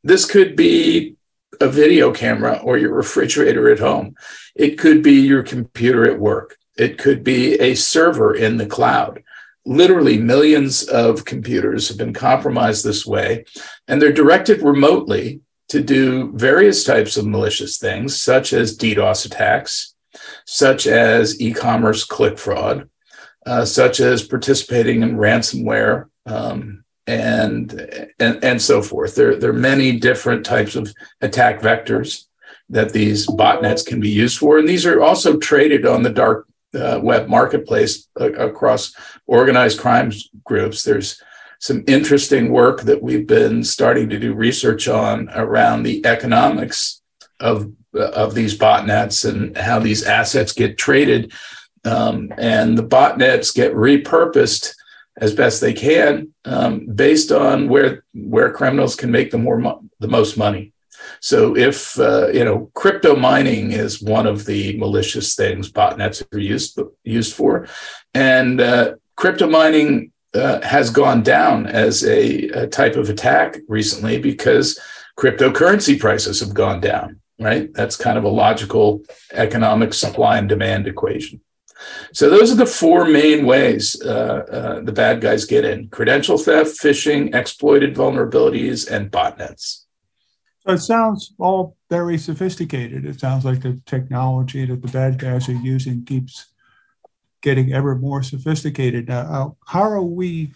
This 0.02 0.24
could 0.24 0.56
be 0.56 1.16
a 1.60 1.68
video 1.68 2.12
camera 2.12 2.60
or 2.62 2.78
your 2.78 2.94
refrigerator 2.94 3.70
at 3.70 3.78
home. 3.78 4.14
It 4.54 4.78
could 4.78 5.02
be 5.02 5.14
your 5.14 5.42
computer 5.42 6.10
at 6.10 6.18
work. 6.18 6.56
It 6.76 6.96
could 6.98 7.22
be 7.22 7.54
a 7.60 7.74
server 7.74 8.34
in 8.34 8.56
the 8.56 8.66
cloud. 8.66 9.22
Literally, 9.66 10.18
millions 10.18 10.84
of 10.84 11.26
computers 11.26 11.88
have 11.88 11.98
been 11.98 12.14
compromised 12.14 12.84
this 12.84 13.04
way, 13.04 13.44
and 13.86 14.00
they're 14.00 14.12
directed 14.12 14.62
remotely 14.62 15.40
to 15.68 15.82
do 15.82 16.32
various 16.34 16.82
types 16.82 17.16
of 17.16 17.26
malicious 17.26 17.78
things, 17.78 18.20
such 18.20 18.52
as 18.54 18.76
DDoS 18.76 19.26
attacks, 19.26 19.94
such 20.46 20.86
as 20.86 21.40
e 21.40 21.52
commerce 21.52 22.04
click 22.04 22.38
fraud, 22.38 22.88
uh, 23.46 23.64
such 23.64 24.00
as 24.00 24.22
participating 24.22 25.02
in 25.02 25.16
ransomware 25.16 26.06
um, 26.26 26.79
and, 27.10 27.72
and, 28.18 28.42
and 28.44 28.62
so 28.62 28.80
forth. 28.82 29.14
There, 29.14 29.36
there 29.36 29.50
are 29.50 29.54
many 29.54 29.98
different 29.98 30.46
types 30.46 30.76
of 30.76 30.92
attack 31.20 31.60
vectors 31.60 32.26
that 32.68 32.92
these 32.92 33.26
botnets 33.26 33.84
can 33.84 34.00
be 34.00 34.08
used 34.08 34.38
for. 34.38 34.58
And 34.58 34.68
these 34.68 34.86
are 34.86 35.02
also 35.02 35.36
traded 35.36 35.84
on 35.86 36.02
the 36.02 36.10
dark 36.10 36.46
uh, 36.74 37.00
web 37.02 37.28
marketplace 37.28 38.08
uh, 38.20 38.32
across 38.34 38.94
organized 39.26 39.80
crime 39.80 40.12
groups. 40.44 40.84
There's 40.84 41.20
some 41.58 41.82
interesting 41.86 42.52
work 42.52 42.82
that 42.82 43.02
we've 43.02 43.26
been 43.26 43.64
starting 43.64 44.08
to 44.08 44.18
do 44.18 44.34
research 44.34 44.88
on 44.88 45.28
around 45.34 45.82
the 45.82 46.04
economics 46.06 47.02
of, 47.40 47.72
of 47.92 48.34
these 48.34 48.56
botnets 48.56 49.28
and 49.28 49.56
how 49.56 49.80
these 49.80 50.04
assets 50.04 50.52
get 50.52 50.78
traded. 50.78 51.32
Um, 51.84 52.32
and 52.38 52.78
the 52.78 52.84
botnets 52.84 53.54
get 53.54 53.74
repurposed 53.74 54.74
as 55.20 55.34
best 55.34 55.60
they 55.60 55.72
can 55.72 56.32
um, 56.44 56.86
based 56.86 57.30
on 57.30 57.68
where 57.68 58.04
where 58.14 58.52
criminals 58.52 58.96
can 58.96 59.10
make 59.10 59.30
the 59.30 59.38
more 59.38 59.58
mo- 59.58 59.82
the 60.00 60.08
most 60.08 60.36
money. 60.36 60.72
So 61.20 61.56
if 61.56 61.98
uh, 61.98 62.28
you 62.28 62.44
know 62.44 62.70
crypto 62.74 63.14
mining 63.16 63.72
is 63.72 64.02
one 64.02 64.26
of 64.26 64.46
the 64.46 64.76
malicious 64.78 65.34
things 65.34 65.70
botnets 65.70 66.26
are 66.32 66.38
used 66.38 66.78
used 67.04 67.34
for, 67.34 67.68
and 68.14 68.60
uh, 68.60 68.94
crypto 69.16 69.46
mining 69.46 70.12
uh, 70.34 70.60
has 70.62 70.90
gone 70.90 71.22
down 71.22 71.66
as 71.66 72.04
a, 72.04 72.48
a 72.48 72.66
type 72.66 72.96
of 72.96 73.10
attack 73.10 73.58
recently 73.68 74.18
because 74.18 74.78
cryptocurrency 75.18 75.98
prices 75.98 76.40
have 76.40 76.54
gone 76.54 76.80
down. 76.80 77.20
Right, 77.38 77.72
that's 77.72 77.96
kind 77.96 78.18
of 78.18 78.24
a 78.24 78.28
logical 78.28 79.02
economic 79.32 79.94
supply 79.94 80.36
and 80.36 80.46
demand 80.46 80.86
equation. 80.86 81.40
So 82.12 82.28
those 82.28 82.52
are 82.52 82.56
the 82.56 82.66
four 82.66 83.06
main 83.06 83.46
ways 83.46 84.00
uh, 84.04 84.08
uh, 84.08 84.80
the 84.80 84.92
bad 84.92 85.20
guys 85.20 85.44
get 85.44 85.64
in: 85.64 85.88
credential 85.88 86.38
theft, 86.38 86.78
phishing, 86.80 87.34
exploited 87.34 87.94
vulnerabilities, 87.94 88.90
and 88.90 89.10
botnets. 89.10 89.84
So 90.66 90.72
it 90.72 90.78
sounds 90.78 91.32
all 91.38 91.76
very 91.88 92.18
sophisticated. 92.18 93.06
It 93.06 93.18
sounds 93.18 93.44
like 93.44 93.62
the 93.62 93.80
technology 93.86 94.66
that 94.66 94.82
the 94.82 94.88
bad 94.88 95.18
guys 95.18 95.48
are 95.48 95.52
using 95.52 96.04
keeps 96.04 96.46
getting 97.40 97.72
ever 97.72 97.94
more 97.94 98.22
sophisticated. 98.22 99.08
Now, 99.08 99.20
uh, 99.20 99.50
how 99.66 99.82
are 99.82 100.02
we 100.02 100.52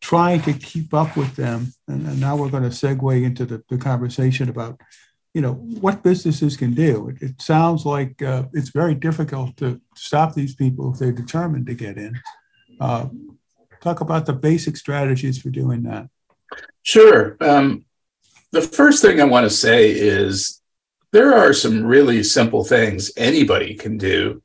trying 0.00 0.40
to 0.42 0.54
keep 0.54 0.94
up 0.94 1.16
with 1.16 1.36
them? 1.36 1.74
And, 1.88 2.06
and 2.06 2.20
now 2.20 2.36
we're 2.36 2.50
going 2.50 2.62
to 2.62 2.70
segue 2.70 3.22
into 3.24 3.44
the, 3.44 3.62
the 3.68 3.76
conversation 3.76 4.48
about 4.48 4.80
you 5.34 5.40
know 5.40 5.54
what 5.54 6.02
businesses 6.02 6.56
can 6.56 6.72
do. 6.72 7.08
It, 7.08 7.22
it 7.22 7.42
sounds 7.42 7.84
like 7.84 8.22
uh, 8.22 8.44
it's 8.52 8.70
very 8.70 8.94
difficult 8.94 9.56
to 9.58 9.80
stop 9.96 10.34
these 10.34 10.54
people 10.54 10.92
if 10.92 10.98
they're 10.98 11.12
determined 11.12 11.66
to 11.66 11.74
get 11.74 11.98
in. 11.98 12.18
Uh, 12.80 13.08
talk 13.80 14.00
about 14.00 14.26
the 14.26 14.32
basic 14.32 14.76
strategies 14.76 15.38
for 15.38 15.50
doing 15.50 15.82
that. 15.82 16.08
Sure. 16.82 17.36
Um, 17.40 17.84
the 18.52 18.62
first 18.62 19.02
thing 19.02 19.20
I 19.20 19.24
want 19.24 19.44
to 19.44 19.50
say 19.50 19.90
is 19.90 20.62
there 21.12 21.34
are 21.34 21.52
some 21.52 21.84
really 21.84 22.22
simple 22.22 22.64
things 22.64 23.10
anybody 23.16 23.74
can 23.74 23.98
do 23.98 24.42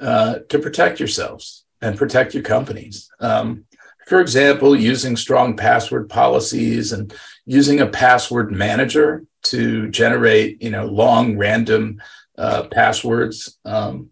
uh, 0.00 0.40
to 0.48 0.58
protect 0.58 0.98
yourselves 0.98 1.64
and 1.80 1.96
protect 1.96 2.34
your 2.34 2.42
companies. 2.42 3.08
Um, 3.20 3.64
for 4.06 4.20
example, 4.20 4.74
using 4.74 5.16
strong 5.16 5.56
password 5.56 6.08
policies 6.08 6.92
and 6.92 7.14
using 7.46 7.80
a 7.80 7.86
password 7.86 8.50
manager 8.50 9.24
to 9.44 9.88
generate, 9.90 10.62
you 10.62 10.70
know, 10.70 10.86
long 10.86 11.36
random 11.36 12.00
uh, 12.38 12.64
passwords, 12.64 13.58
um, 13.64 14.10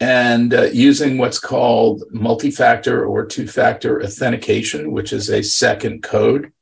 and 0.00 0.52
uh, 0.52 0.64
using 0.64 1.18
what's 1.18 1.38
called 1.38 2.02
multi-factor 2.10 3.04
or 3.04 3.24
two-factor 3.24 4.02
authentication, 4.02 4.92
which 4.92 5.12
is 5.12 5.30
a 5.30 5.42
second 5.42 6.02
code 6.02 6.52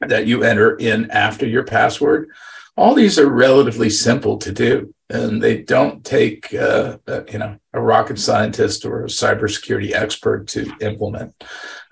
that 0.00 0.26
you 0.26 0.42
enter 0.42 0.76
in 0.76 1.10
after 1.10 1.46
your 1.46 1.64
password. 1.64 2.30
all 2.76 2.94
these 2.94 3.18
are 3.18 3.28
relatively 3.28 3.90
simple 3.90 4.38
to 4.38 4.52
do, 4.52 4.94
and 5.10 5.42
they 5.42 5.62
don't 5.62 6.04
take 6.04 6.52
uh, 6.54 6.96
uh, 7.06 7.22
you 7.30 7.38
know 7.38 7.58
a 7.72 7.80
rocket 7.80 8.18
scientist 8.18 8.84
or 8.84 9.04
a 9.04 9.08
cybersecurity 9.08 9.92
expert 9.92 10.48
to 10.48 10.72
implement. 10.80 11.32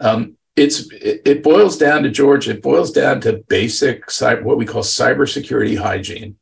Um, 0.01 0.37
it's 0.57 0.89
it, 0.93 1.43
boils 1.43 1.79
down 1.79 2.03
to 2.03 2.11
George. 2.11 2.49
It 2.49 2.63
boils 2.63 2.93
down 2.93 3.21
to 3.23 3.45
basic 3.49 4.05
what 4.21 4.59
we 4.59 4.67
call 4.67 4.83
cybersecurity 4.83 5.79
hygiene. 5.79 6.37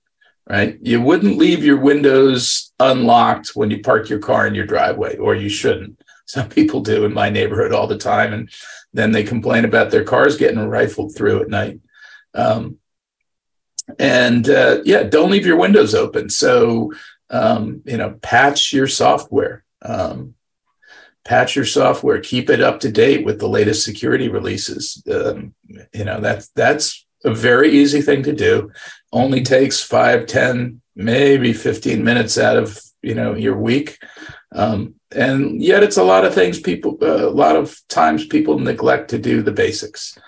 Right? 0.49 0.79
You 0.81 1.03
wouldn't 1.03 1.37
leave 1.37 1.63
your 1.63 1.79
windows 1.79 2.73
unlocked 2.81 3.51
when 3.55 3.71
you 3.71 3.81
park 3.81 4.09
your 4.09 4.19
car 4.19 4.47
in 4.47 4.55
your 4.55 4.65
driveway, 4.65 5.17
or 5.19 5.35
you 5.35 5.51
shouldn't. 5.51 6.01
Some 6.27 6.49
people 6.49 6.81
do 6.81 7.05
in 7.05 7.13
my 7.13 7.29
neighborhood 7.29 7.73
all 7.73 7.87
the 7.87 7.99
time, 7.99 8.33
and 8.33 8.51
then 8.93 9.13
they 9.13 9.25
complain 9.25 9.65
about 9.65 9.91
their 9.91 10.05
cars 10.05 10.37
getting 10.37 10.59
rifled 10.59 11.15
through 11.15 11.43
at 11.43 11.49
night. 11.49 11.81
Um, 12.35 12.79
and 13.99 14.49
uh, 14.49 14.81
yeah, 14.85 15.03
don't 15.03 15.31
leave 15.31 15.47
your 15.47 15.59
windows 15.59 15.95
open. 15.95 16.31
So 16.31 16.93
um, 17.31 17.83
you 17.85 17.97
know, 17.97 18.19
patch 18.23 18.73
your 18.73 18.87
software. 18.87 19.65
Um, 19.83 20.35
patch 21.25 21.57
your 21.57 21.65
software. 21.65 22.21
Keep 22.21 22.51
it 22.51 22.61
up 22.61 22.81
to 22.81 22.91
date 22.91 23.25
with 23.25 23.39
the 23.39 23.49
latest 23.49 23.85
security 23.85 24.29
releases. 24.29 25.03
Um, 25.11 25.55
you 25.93 26.05
know, 26.05 26.21
that's 26.21 26.49
that's 26.49 27.07
a 27.25 27.35
very 27.35 27.71
easy 27.71 28.01
thing 28.01 28.23
to 28.25 28.33
do. 28.33 28.71
Only 29.13 29.43
takes 29.43 29.83
five, 29.83 30.27
ten, 30.27 30.81
maybe 30.95 31.53
fifteen 31.53 32.05
minutes 32.05 32.39
out 32.39 32.57
of 32.57 32.81
you 33.03 33.15
know 33.15 33.35
your 33.35 33.57
week. 33.57 33.99
Um, 34.53 34.95
and 35.11 35.63
yet, 35.63 35.83
it's 35.83 35.97
a 35.97 36.05
lot 36.05 36.25
of 36.25 36.35
things. 36.35 36.61
People, 36.61 36.99
uh, 37.01 37.29
a 37.29 37.31
lot 37.31 37.57
of 37.57 37.79
times, 37.89 38.27
people 38.27 38.59
neglect 38.59 39.11
to 39.11 39.19
do 39.19 39.43
the 39.43 39.53
basics. 39.53 40.19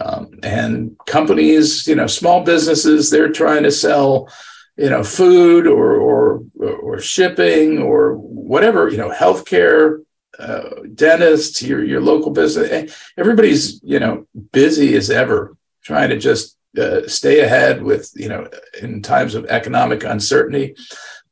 Um, 0.00 0.38
and 0.42 0.96
companies, 1.06 1.86
you 1.86 1.94
know, 1.94 2.06
small 2.06 2.44
businesses, 2.44 3.10
they're 3.10 3.32
trying 3.32 3.64
to 3.64 3.70
sell, 3.70 4.28
you 4.76 4.90
know, 4.90 5.02
food 5.02 5.66
or 5.66 5.96
or 5.96 6.42
or 6.54 7.00
shipping 7.00 7.78
or 7.78 8.14
whatever, 8.14 8.88
you 8.88 8.96
know, 8.96 9.10
healthcare, 9.10 10.04
uh, 10.38 10.70
dentists, 10.94 11.62
your 11.62 11.84
your 11.84 12.00
local 12.00 12.30
business. 12.30 12.70
Eh, 12.70 12.88
everybody's 13.16 13.82
you 13.82 13.98
know 13.98 14.26
busy 14.52 14.96
as 14.96 15.10
ever, 15.10 15.56
trying 15.82 16.10
to 16.10 16.18
just 16.18 16.56
uh, 16.78 17.06
stay 17.06 17.40
ahead 17.40 17.82
with 17.82 18.10
you 18.14 18.28
know 18.28 18.48
in 18.80 19.02
times 19.02 19.34
of 19.34 19.46
economic 19.46 20.04
uncertainty. 20.04 20.76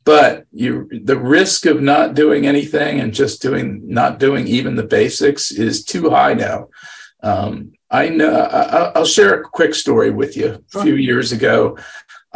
But 0.05 0.47
you, 0.53 0.89
the 1.03 1.19
risk 1.19 1.67
of 1.67 1.83
not 1.83 2.15
doing 2.15 2.47
anything 2.47 3.01
and 3.01 3.13
just 3.13 3.43
doing 3.43 3.83
not 3.85 4.19
doing 4.19 4.47
even 4.47 4.77
the 4.77 4.85
basics 4.87 5.51
is 5.51 5.85
too 5.85 6.11
high 6.11 6.35
now. 6.35 6.69
Um, 7.23 7.73
I 7.91 8.09
know. 8.09 8.33
I'll 8.95 9.05
share 9.05 9.35
a 9.35 9.49
quick 9.49 9.75
story 9.75 10.11
with 10.11 10.37
you. 10.37 10.65
A 10.75 10.83
few 10.83 10.95
years 10.97 11.33
ago, 11.33 11.77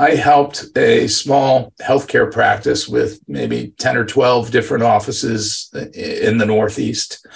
I 0.00 0.14
helped 0.14 0.64
a 0.78 1.08
small 1.08 1.74
healthcare 1.78 2.32
practice 2.32 2.88
with 2.88 3.20
maybe 3.28 3.74
10 3.76 3.98
or 3.98 4.06
12 4.06 4.50
different 4.50 4.82
offices 4.82 5.70
in 5.92 6.38
the 6.38 6.46
Northeast, 6.46 7.26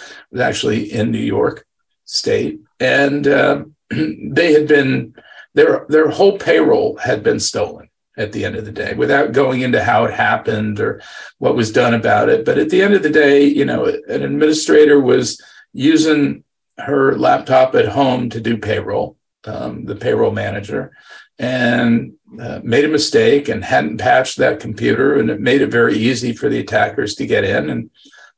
actually 0.40 0.90
in 0.90 1.10
New 1.10 1.18
York 1.18 1.66
State. 2.06 2.60
And 2.80 3.28
uh, 3.28 3.64
they 3.90 4.54
had 4.54 4.66
been, 4.66 5.14
their, 5.52 5.84
their 5.90 6.08
whole 6.08 6.38
payroll 6.38 6.96
had 6.96 7.22
been 7.22 7.38
stolen 7.38 7.90
at 8.16 8.32
the 8.32 8.46
end 8.46 8.56
of 8.56 8.64
the 8.64 8.72
day 8.72 8.94
without 8.94 9.32
going 9.32 9.60
into 9.60 9.84
how 9.84 10.06
it 10.06 10.14
happened 10.14 10.80
or 10.80 11.02
what 11.36 11.56
was 11.56 11.70
done 11.70 11.92
about 11.92 12.30
it. 12.30 12.46
But 12.46 12.56
at 12.56 12.70
the 12.70 12.80
end 12.80 12.94
of 12.94 13.02
the 13.02 13.10
day, 13.10 13.44
you 13.44 13.66
know, 13.66 13.84
an 13.84 14.22
administrator 14.22 14.98
was 14.98 15.38
using 15.74 16.44
her 16.78 17.14
laptop 17.18 17.74
at 17.74 17.88
home 17.88 18.30
to 18.30 18.40
do 18.40 18.56
payroll, 18.56 19.18
um, 19.44 19.84
the 19.84 19.96
payroll 19.96 20.30
manager, 20.30 20.92
and 21.38 22.14
uh, 22.40 22.60
made 22.62 22.84
a 22.84 22.88
mistake 22.88 23.48
and 23.48 23.64
hadn't 23.64 23.98
patched 23.98 24.38
that 24.38 24.60
computer, 24.60 25.18
and 25.18 25.30
it 25.30 25.40
made 25.40 25.62
it 25.62 25.70
very 25.70 25.96
easy 25.96 26.32
for 26.32 26.48
the 26.48 26.60
attackers 26.60 27.14
to 27.16 27.26
get 27.26 27.44
in. 27.44 27.70
And 27.70 27.90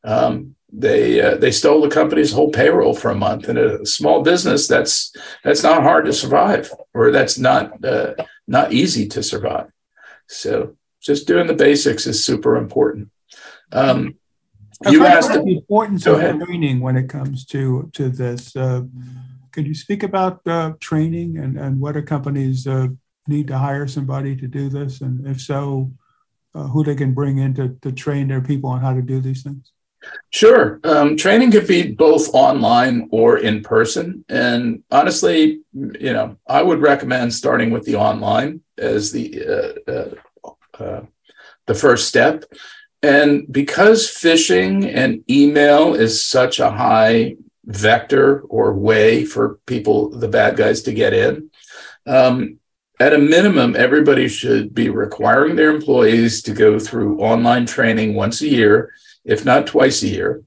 um, 0.05 0.57
they 0.73 1.21
uh, 1.21 1.37
they 1.37 1.50
stole 1.50 1.81
the 1.81 1.88
company's 1.88 2.33
whole 2.33 2.50
payroll 2.50 2.95
for 2.95 3.11
a 3.11 3.15
month. 3.15 3.49
In 3.49 3.57
a 3.57 3.85
small 3.87 4.23
business, 4.23 4.69
that's 4.69 5.15
that's 5.45 5.62
not 5.62 5.82
hard 5.82 6.04
to 6.06 6.13
survive, 6.13 6.71
or 6.93 7.11
that's 7.11 7.39
not 7.39 7.85
uh, 7.85 8.15
not 8.47 8.73
easy 8.73 9.09
to 9.09 9.23
survive. 9.23 9.71
So 10.28 10.76
just 11.00 11.26
doing 11.26 11.47
the 11.47 11.54
basics 11.54 12.06
is 12.06 12.25
super 12.25 12.56
important. 12.56 13.11
Um, 13.73 14.17
you 14.91 15.06
asked 15.06 15.32
the 15.32 15.43
importance 15.43 16.06
of 16.06 16.19
ahead. 16.19 16.41
training 16.41 16.80
when 16.80 16.97
it 16.97 17.09
comes 17.09 17.45
to 17.47 17.91
to 17.95 18.09
this. 18.09 18.54
Uh, 18.54 18.82
could 19.52 19.67
you 19.67 19.75
speak 19.75 20.02
about 20.02 20.47
uh, 20.47 20.73
training 20.80 21.39
and 21.39 21.59
and 21.59 21.80
whether 21.80 22.02
companies 22.02 22.67
uh, 22.67 22.89
need 23.28 23.47
to 23.49 23.58
hire 23.58 23.86
somebody 23.86 24.36
to 24.36 24.47
do 24.47 24.69
this, 24.69 25.00
and 25.00 25.26
if 25.26 25.41
so, 25.41 25.93
uh, 26.54 26.67
who 26.69 26.82
they 26.82 26.95
can 26.95 27.12
bring 27.12 27.39
in 27.39 27.54
to, 27.54 27.76
to 27.82 27.93
train 27.93 28.28
their 28.28 28.41
people 28.41 28.71
on 28.71 28.80
how 28.80 28.95
to 28.95 29.02
do 29.02 29.21
these 29.21 29.43
things? 29.43 29.73
Sure. 30.30 30.80
Um, 30.84 31.17
training 31.17 31.50
could 31.50 31.67
be 31.67 31.93
both 31.93 32.32
online 32.32 33.08
or 33.10 33.39
in 33.39 33.62
person. 33.62 34.25
And 34.28 34.82
honestly, 34.91 35.60
you 35.75 36.12
know, 36.12 36.36
I 36.47 36.62
would 36.62 36.80
recommend 36.80 37.34
starting 37.34 37.71
with 37.71 37.84
the 37.84 37.97
online 37.97 38.60
as 38.78 39.12
the 39.12 39.76
uh, 39.89 39.91
uh, 39.91 40.82
uh, 40.82 41.02
the 41.67 41.75
first 41.75 42.08
step. 42.08 42.45
And 43.02 43.47
because 43.50 44.06
phishing 44.06 44.93
and 44.93 45.25
email 45.28 45.95
is 45.95 46.25
such 46.25 46.60
a 46.60 46.71
high 46.71 47.36
vector 47.65 48.41
or 48.43 48.73
way 48.73 49.25
for 49.25 49.58
people, 49.67 50.10
the 50.10 50.28
bad 50.28 50.56
guys, 50.56 50.82
to 50.82 50.93
get 50.93 51.12
in, 51.12 51.50
um, 52.06 52.58
at 52.99 53.13
a 53.13 53.19
minimum, 53.19 53.76
everybody 53.76 54.28
should 54.28 54.75
be 54.75 54.89
requiring 54.89 55.56
their 55.56 55.71
employees 55.71 56.43
to 56.43 56.52
go 56.52 56.78
through 56.78 57.21
online 57.21 57.67
training 57.67 58.15
once 58.15 58.41
a 58.41 58.49
year, 58.49 58.93
if 59.25 59.45
not 59.45 59.67
twice 59.67 60.02
a 60.02 60.09
year, 60.09 60.43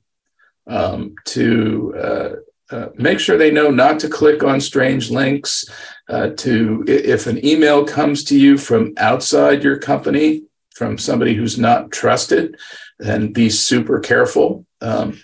um, 0.67 1.15
to 1.25 1.93
uh, 1.95 2.75
uh, 2.75 2.89
make 2.95 3.19
sure 3.19 3.37
they 3.37 3.51
know 3.51 3.69
not 3.69 3.99
to 3.99 4.09
click 4.09 4.43
on 4.43 4.59
strange 4.61 5.11
links. 5.11 5.65
Uh, 6.07 6.29
to 6.29 6.83
if 6.87 7.27
an 7.27 7.43
email 7.45 7.85
comes 7.85 8.23
to 8.23 8.39
you 8.39 8.57
from 8.57 8.93
outside 8.97 9.63
your 9.63 9.77
company, 9.77 10.41
from 10.73 10.97
somebody 10.97 11.35
who's 11.35 11.59
not 11.59 11.91
trusted, 11.91 12.57
then 12.97 13.31
be 13.31 13.49
super 13.49 13.99
careful. 13.99 14.65
Um, 14.81 15.19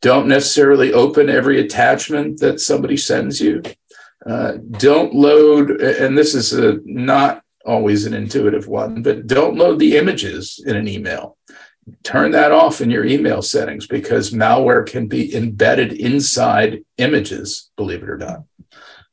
don't 0.00 0.28
necessarily 0.28 0.94
open 0.94 1.28
every 1.28 1.60
attachment 1.60 2.40
that 2.40 2.60
somebody 2.60 2.96
sends 2.96 3.38
you. 3.40 3.62
Uh, 4.26 4.58
don't 4.72 5.14
load, 5.14 5.80
and 5.80 6.16
this 6.16 6.34
is 6.34 6.52
a, 6.52 6.78
not 6.84 7.42
always 7.64 8.06
an 8.06 8.14
intuitive 8.14 8.66
one, 8.66 9.02
but 9.02 9.26
don't 9.26 9.56
load 9.56 9.78
the 9.78 9.96
images 9.96 10.62
in 10.64 10.76
an 10.76 10.88
email. 10.88 11.36
Turn 12.02 12.30
that 12.32 12.52
off 12.52 12.80
in 12.80 12.90
your 12.90 13.04
email 13.04 13.42
settings 13.42 13.86
because 13.86 14.30
malware 14.30 14.86
can 14.86 15.06
be 15.06 15.34
embedded 15.34 15.92
inside 15.92 16.84
images, 16.98 17.70
believe 17.76 18.02
it 18.02 18.10
or 18.10 18.18
not, 18.18 18.44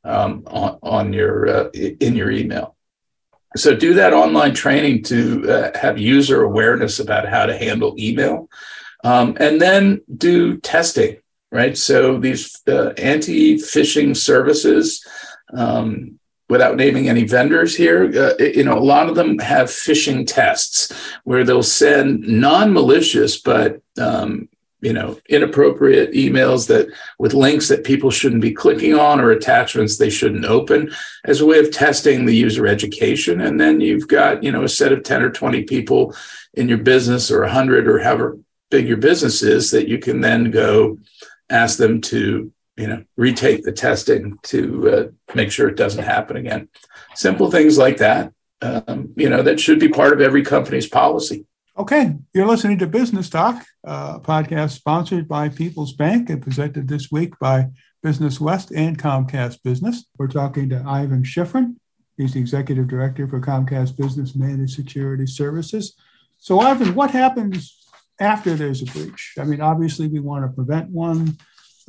um, 0.04 0.44
on, 0.46 0.78
on, 0.82 1.12
your 1.12 1.48
uh, 1.48 1.68
in 1.70 2.14
your 2.14 2.30
email. 2.30 2.76
So 3.56 3.74
do 3.74 3.94
that 3.94 4.12
online 4.12 4.54
training 4.54 5.04
to 5.04 5.50
uh, 5.50 5.78
have 5.78 5.98
user 5.98 6.42
awareness 6.42 7.00
about 7.00 7.26
how 7.26 7.46
to 7.46 7.56
handle 7.56 7.94
email, 7.98 8.48
um, 9.02 9.36
and 9.40 9.60
then 9.60 10.02
do 10.14 10.58
testing. 10.58 11.16
Right. 11.50 11.78
So 11.78 12.18
these 12.18 12.60
uh, 12.68 12.90
anti-phishing 12.98 14.16
services, 14.16 15.06
um, 15.54 16.18
without 16.50 16.76
naming 16.76 17.08
any 17.08 17.24
vendors 17.24 17.74
here, 17.74 18.04
uh, 18.04 18.42
you 18.42 18.64
know, 18.64 18.76
a 18.76 18.80
lot 18.80 19.08
of 19.08 19.14
them 19.14 19.38
have 19.38 19.68
phishing 19.68 20.26
tests 20.26 20.92
where 21.24 21.44
they'll 21.44 21.62
send 21.62 22.20
non-malicious 22.20 23.40
but 23.40 23.80
um, 23.98 24.48
you 24.80 24.92
know 24.92 25.18
inappropriate 25.28 26.12
emails 26.12 26.68
that 26.68 26.88
with 27.18 27.34
links 27.34 27.68
that 27.68 27.84
people 27.84 28.10
shouldn't 28.10 28.42
be 28.42 28.52
clicking 28.52 28.94
on 28.94 29.20
or 29.20 29.30
attachments 29.30 29.96
they 29.96 30.10
shouldn't 30.10 30.44
open 30.44 30.90
as 31.24 31.40
a 31.40 31.46
way 31.46 31.58
of 31.58 31.70
testing 31.70 32.24
the 32.24 32.34
user 32.34 32.66
education 32.66 33.40
and 33.40 33.60
then 33.60 33.80
you've 33.80 34.08
got 34.08 34.42
you 34.42 34.52
know 34.52 34.62
a 34.62 34.68
set 34.68 34.92
of 34.92 35.02
10 35.02 35.22
or 35.22 35.30
20 35.30 35.64
people 35.64 36.14
in 36.54 36.68
your 36.68 36.78
business 36.78 37.30
or 37.30 37.40
100 37.40 37.88
or 37.88 37.98
however 37.98 38.38
big 38.70 38.86
your 38.86 38.98
business 38.98 39.42
is 39.42 39.70
that 39.70 39.88
you 39.88 39.98
can 39.98 40.20
then 40.20 40.50
go 40.50 40.98
ask 41.50 41.78
them 41.78 42.00
to 42.00 42.52
you 42.76 42.86
know 42.86 43.02
retake 43.16 43.64
the 43.64 43.72
testing 43.72 44.38
to 44.42 44.90
uh, 44.90 45.34
make 45.34 45.50
sure 45.50 45.68
it 45.68 45.76
doesn't 45.76 46.04
happen 46.04 46.36
again 46.36 46.68
simple 47.14 47.50
things 47.50 47.78
like 47.78 47.96
that 47.98 48.32
um, 48.62 49.12
you 49.16 49.28
know 49.28 49.42
that 49.42 49.60
should 49.60 49.78
be 49.78 49.88
part 49.88 50.12
of 50.12 50.20
every 50.20 50.42
company's 50.42 50.88
policy 50.88 51.46
Okay, 51.78 52.16
you're 52.34 52.44
listening 52.44 52.78
to 52.78 52.88
Business 52.88 53.30
Talk, 53.30 53.64
a 53.84 54.18
podcast 54.18 54.70
sponsored 54.72 55.28
by 55.28 55.48
People's 55.48 55.92
Bank 55.92 56.28
and 56.28 56.42
presented 56.42 56.88
this 56.88 57.12
week 57.12 57.38
by 57.38 57.68
Business 58.02 58.40
West 58.40 58.72
and 58.72 58.98
Comcast 58.98 59.62
Business. 59.62 60.04
We're 60.18 60.26
talking 60.26 60.68
to 60.70 60.82
Ivan 60.84 61.22
Shefrin. 61.22 61.76
He's 62.16 62.34
the 62.34 62.40
executive 62.40 62.88
director 62.88 63.28
for 63.28 63.40
Comcast 63.40 63.96
Business 63.96 64.34
Managed 64.34 64.74
Security 64.74 65.24
Services. 65.24 65.94
So, 66.36 66.58
Ivan, 66.58 66.96
what 66.96 67.12
happens 67.12 67.77
after 68.20 68.54
there's 68.54 68.82
a 68.82 68.86
breach? 68.86 69.34
I 69.38 69.44
mean, 69.44 69.60
obviously, 69.60 70.08
we 70.08 70.20
want 70.20 70.44
to 70.44 70.54
prevent 70.54 70.90
one. 70.90 71.38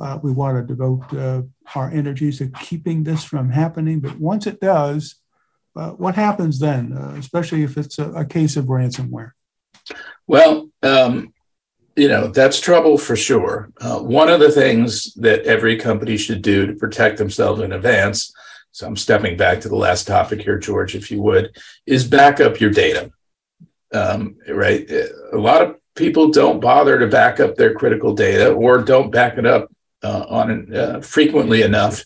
Uh, 0.00 0.18
we 0.22 0.32
want 0.32 0.56
to 0.56 0.74
devote 0.74 1.12
uh, 1.12 1.42
our 1.74 1.90
energies 1.90 2.38
to 2.38 2.48
keeping 2.60 3.04
this 3.04 3.22
from 3.22 3.50
happening. 3.50 4.00
But 4.00 4.18
once 4.18 4.46
it 4.46 4.58
does, 4.58 5.16
uh, 5.76 5.90
what 5.90 6.14
happens 6.14 6.58
then, 6.58 6.92
uh, 6.92 7.14
especially 7.18 7.62
if 7.62 7.76
it's 7.76 7.98
a, 7.98 8.10
a, 8.12 8.24
case 8.24 8.56
of 8.56 8.64
ransomware? 8.66 9.32
Well, 10.26 10.70
um, 10.82 11.32
you 11.96 12.08
know, 12.08 12.28
that's 12.28 12.60
trouble 12.60 12.98
for 12.98 13.14
sure. 13.14 13.70
Uh, 13.80 13.98
one 14.00 14.28
of 14.30 14.40
the 14.40 14.50
things 14.50 15.12
that 15.14 15.44
every 15.44 15.76
company 15.76 16.16
should 16.16 16.42
do 16.42 16.66
to 16.66 16.74
protect 16.74 17.18
themselves 17.18 17.60
in 17.60 17.72
advance, 17.72 18.32
so 18.72 18.86
I'm 18.86 18.96
stepping 18.96 19.36
back 19.36 19.60
to 19.60 19.68
the 19.68 19.76
last 19.76 20.06
topic 20.06 20.42
here, 20.42 20.58
George, 20.58 20.94
if 20.94 21.10
you 21.10 21.20
would, 21.22 21.56
is 21.86 22.06
back 22.06 22.40
up 22.40 22.60
your 22.60 22.70
data. 22.70 23.10
Um, 23.92 24.36
right? 24.48 24.88
A 25.32 25.36
lot 25.36 25.62
of 25.62 25.79
people 26.00 26.30
don't 26.30 26.60
bother 26.60 26.98
to 26.98 27.06
back 27.06 27.38
up 27.40 27.54
their 27.54 27.74
critical 27.74 28.14
data 28.14 28.50
or 28.50 28.78
don't 28.78 29.10
back 29.10 29.36
it 29.36 29.44
up 29.44 29.70
uh, 30.02 30.24
on 30.30 30.74
uh, 30.74 31.00
frequently 31.02 31.60
enough 31.60 32.02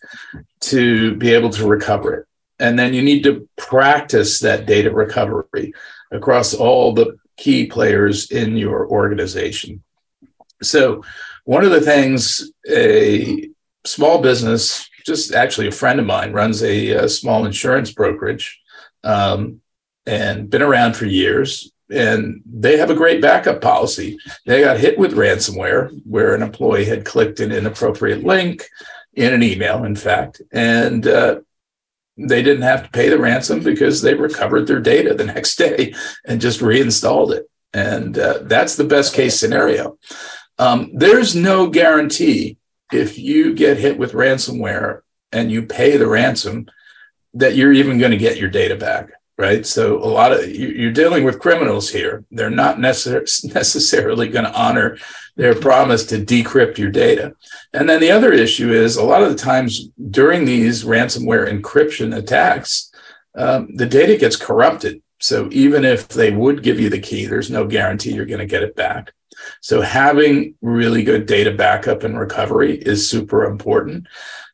to 0.60 1.14
be 1.14 1.32
able 1.32 1.50
to 1.50 1.66
recover 1.66 2.14
it. 2.14 2.26
And 2.58 2.76
then 2.76 2.92
you 2.92 3.02
need 3.02 3.22
to 3.22 3.48
practice 3.56 4.40
that 4.40 4.66
data 4.66 4.90
recovery 4.92 5.72
across 6.10 6.54
all 6.54 6.92
the 6.92 7.16
key 7.36 7.66
players 7.66 8.32
in 8.32 8.56
your 8.56 8.88
organization. 8.88 9.84
So, 10.60 11.04
one 11.44 11.64
of 11.64 11.70
the 11.70 11.80
things 11.80 12.50
a 12.68 13.50
small 13.84 14.22
business, 14.22 14.88
just 15.04 15.34
actually 15.34 15.68
a 15.68 15.72
friend 15.72 16.00
of 16.00 16.06
mine, 16.06 16.32
runs 16.32 16.62
a, 16.62 16.90
a 16.90 17.08
small 17.08 17.44
insurance 17.44 17.92
brokerage 17.92 18.60
um, 19.04 19.60
and 20.06 20.48
been 20.50 20.62
around 20.62 20.96
for 20.96 21.04
years. 21.04 21.70
And 21.90 22.42
they 22.46 22.78
have 22.78 22.90
a 22.90 22.94
great 22.94 23.20
backup 23.20 23.60
policy. 23.60 24.18
They 24.46 24.62
got 24.62 24.80
hit 24.80 24.98
with 24.98 25.14
ransomware 25.14 25.90
where 26.06 26.34
an 26.34 26.42
employee 26.42 26.86
had 26.86 27.04
clicked 27.04 27.40
an 27.40 27.52
inappropriate 27.52 28.24
link 28.24 28.64
in 29.14 29.32
an 29.32 29.42
email, 29.42 29.84
in 29.84 29.94
fact, 29.94 30.42
and 30.52 31.06
uh, 31.06 31.40
they 32.16 32.42
didn't 32.42 32.62
have 32.62 32.84
to 32.84 32.90
pay 32.90 33.08
the 33.08 33.18
ransom 33.18 33.60
because 33.60 34.02
they 34.02 34.14
recovered 34.14 34.66
their 34.66 34.80
data 34.80 35.14
the 35.14 35.24
next 35.34 35.56
day 35.56 35.94
and 36.24 36.40
just 36.40 36.60
reinstalled 36.60 37.32
it. 37.32 37.48
And 37.72 38.18
uh, 38.18 38.40
that's 38.42 38.76
the 38.76 38.84
best 38.84 39.14
case 39.14 39.38
scenario. 39.38 39.98
Um, 40.58 40.90
there's 40.94 41.34
no 41.34 41.68
guarantee 41.68 42.58
if 42.92 43.18
you 43.18 43.54
get 43.54 43.78
hit 43.78 43.98
with 43.98 44.12
ransomware 44.12 45.00
and 45.32 45.50
you 45.50 45.62
pay 45.62 45.96
the 45.96 46.06
ransom 46.06 46.66
that 47.34 47.56
you're 47.56 47.72
even 47.72 47.98
going 47.98 48.12
to 48.12 48.16
get 48.16 48.38
your 48.38 48.48
data 48.48 48.76
back 48.76 49.10
right? 49.36 49.66
So 49.66 49.98
a 49.98 50.06
lot 50.06 50.32
of 50.32 50.48
you're 50.48 50.92
dealing 50.92 51.24
with 51.24 51.40
criminals 51.40 51.90
here. 51.90 52.24
They're 52.30 52.50
not 52.50 52.78
necessarily 52.80 54.28
going 54.28 54.44
to 54.44 54.54
honor 54.54 54.98
their 55.36 55.54
promise 55.54 56.06
to 56.06 56.24
decrypt 56.24 56.78
your 56.78 56.90
data. 56.90 57.34
And 57.72 57.88
then 57.88 58.00
the 58.00 58.12
other 58.12 58.32
issue 58.32 58.72
is 58.72 58.96
a 58.96 59.04
lot 59.04 59.22
of 59.22 59.30
the 59.30 59.38
times 59.38 59.88
during 60.10 60.44
these 60.44 60.84
ransomware 60.84 61.50
encryption 61.50 62.16
attacks, 62.16 62.92
um, 63.34 63.74
the 63.74 63.86
data 63.86 64.16
gets 64.16 64.36
corrupted. 64.36 65.02
So 65.20 65.48
even 65.50 65.84
if 65.84 66.08
they 66.08 66.30
would 66.30 66.62
give 66.62 66.78
you 66.78 66.90
the 66.90 67.00
key, 67.00 67.26
there's 67.26 67.50
no 67.50 67.66
guarantee 67.66 68.12
you're 68.12 68.26
going 68.26 68.40
to 68.40 68.46
get 68.46 68.62
it 68.62 68.76
back. 68.76 69.12
So 69.60 69.80
having 69.80 70.54
really 70.62 71.02
good 71.02 71.26
data 71.26 71.50
backup 71.50 72.04
and 72.04 72.18
recovery 72.18 72.76
is 72.76 73.10
super 73.10 73.44
important. 73.44 74.06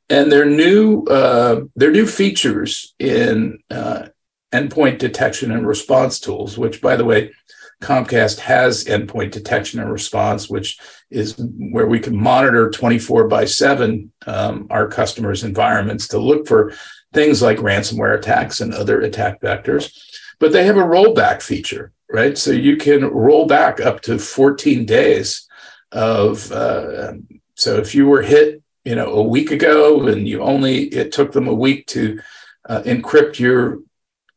And 0.08 0.32
their 0.32 0.44
new 0.44 1.04
uh, 1.04 1.62
their 1.76 1.92
new 1.92 2.06
features 2.06 2.94
in 2.98 3.60
uh, 3.70 4.08
endpoint 4.52 4.98
detection 4.98 5.52
and 5.52 5.66
response 5.66 6.18
tools, 6.18 6.58
which, 6.58 6.80
by 6.80 6.96
the 6.96 7.04
way, 7.04 7.32
Comcast 7.80 8.40
has 8.40 8.84
endpoint 8.84 9.30
detection 9.30 9.80
and 9.80 9.90
response, 9.90 10.50
which 10.50 10.78
is 11.10 11.34
where 11.38 11.86
we 11.86 11.98
can 11.98 12.16
monitor 12.16 12.70
24 12.70 13.26
by 13.26 13.44
7 13.46 14.12
um, 14.26 14.66
our 14.70 14.86
customers' 14.86 15.44
environments 15.44 16.08
to 16.08 16.18
look 16.18 16.46
for 16.46 16.74
things 17.12 17.40
like 17.40 17.58
ransomware 17.58 18.16
attacks 18.16 18.60
and 18.60 18.74
other 18.74 19.00
attack 19.00 19.40
vectors. 19.40 19.98
But 20.38 20.52
they 20.52 20.64
have 20.64 20.76
a 20.76 20.82
rollback 20.82 21.42
feature, 21.42 21.92
right? 22.10 22.36
So 22.36 22.50
you 22.50 22.76
can 22.76 23.04
roll 23.04 23.46
back 23.46 23.80
up 23.80 24.02
to 24.02 24.18
14 24.18 24.84
days 24.84 25.48
of. 25.92 26.50
Uh, 26.52 27.14
so 27.54 27.76
if 27.76 27.94
you 27.94 28.06
were 28.06 28.22
hit, 28.22 28.62
you 28.84 28.94
know, 28.94 29.06
a 29.06 29.22
week 29.22 29.50
ago, 29.50 30.06
and 30.06 30.26
you 30.26 30.40
only 30.40 30.84
it 30.84 31.12
took 31.12 31.32
them 31.32 31.48
a 31.48 31.54
week 31.54 31.86
to 31.88 32.20
uh, 32.68 32.82
encrypt 32.82 33.38
your 33.38 33.80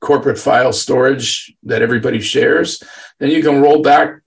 corporate 0.03 0.37
file 0.37 0.73
storage 0.73 1.55
that 1.63 1.81
everybody 1.81 2.19
shares, 2.19 2.83
then 3.19 3.31
you 3.31 3.41
can 3.41 3.61
roll 3.61 3.81
back 3.81 4.19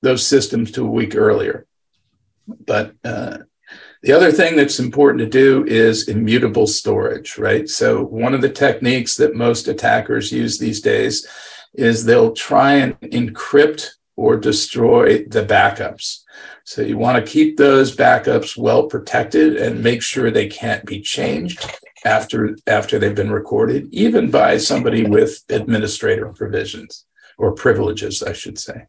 those 0.00 0.26
systems 0.26 0.70
to 0.72 0.86
a 0.86 0.90
week 0.90 1.14
earlier. 1.14 1.66
But 2.46 2.94
uh, 3.04 3.38
the 4.02 4.12
other 4.12 4.32
thing 4.32 4.56
that's 4.56 4.80
important 4.80 5.18
to 5.20 5.28
do 5.28 5.66
is 5.66 6.08
immutable 6.08 6.66
storage, 6.66 7.36
right? 7.36 7.68
So, 7.68 8.02
one 8.02 8.32
of 8.32 8.40
the 8.40 8.48
techniques 8.48 9.16
that 9.16 9.34
most 9.34 9.68
attackers 9.68 10.32
use 10.32 10.58
these 10.58 10.80
days 10.80 11.26
is 11.74 12.04
they'll 12.04 12.32
try 12.32 12.74
and 12.74 12.98
encrypt 13.00 13.88
or 14.16 14.36
destroy 14.36 15.24
the 15.24 15.44
backups. 15.44 16.22
So, 16.64 16.80
you 16.80 16.96
want 16.96 17.22
to 17.22 17.30
keep 17.30 17.58
those 17.58 17.94
backups 17.94 18.56
well 18.56 18.84
protected 18.86 19.56
and 19.56 19.82
make 19.82 20.00
sure 20.00 20.30
they 20.30 20.48
can't 20.48 20.86
be 20.86 21.02
changed 21.02 21.68
after 22.04 22.56
after 22.66 22.98
they've 22.98 23.14
been 23.14 23.32
recorded, 23.32 23.88
even 23.92 24.30
by 24.30 24.58
somebody 24.58 25.04
with 25.04 25.42
administrator 25.48 26.28
provisions 26.32 27.04
or 27.36 27.52
privileges, 27.52 28.22
I 28.22 28.32
should 28.32 28.58
say. 28.58 28.86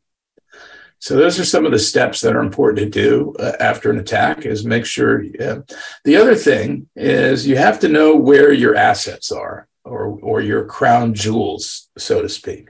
So 0.99 1.15
those 1.15 1.39
are 1.39 1.45
some 1.45 1.65
of 1.65 1.71
the 1.71 1.79
steps 1.79 2.19
that 2.21 2.35
are 2.35 2.41
important 2.41 2.79
to 2.79 2.89
do 2.89 3.33
uh, 3.39 3.53
after 3.59 3.89
an 3.89 3.99
attack. 3.99 4.45
Is 4.45 4.65
make 4.65 4.85
sure. 4.85 5.23
Uh, 5.39 5.61
the 6.03 6.17
other 6.17 6.35
thing 6.35 6.89
is 6.95 7.47
you 7.47 7.55
have 7.55 7.79
to 7.79 7.87
know 7.87 8.15
where 8.15 8.51
your 8.51 8.75
assets 8.75 9.31
are, 9.31 9.67
or 9.85 10.19
or 10.21 10.41
your 10.41 10.65
crown 10.65 11.13
jewels, 11.13 11.89
so 11.97 12.21
to 12.21 12.29
speak. 12.29 12.69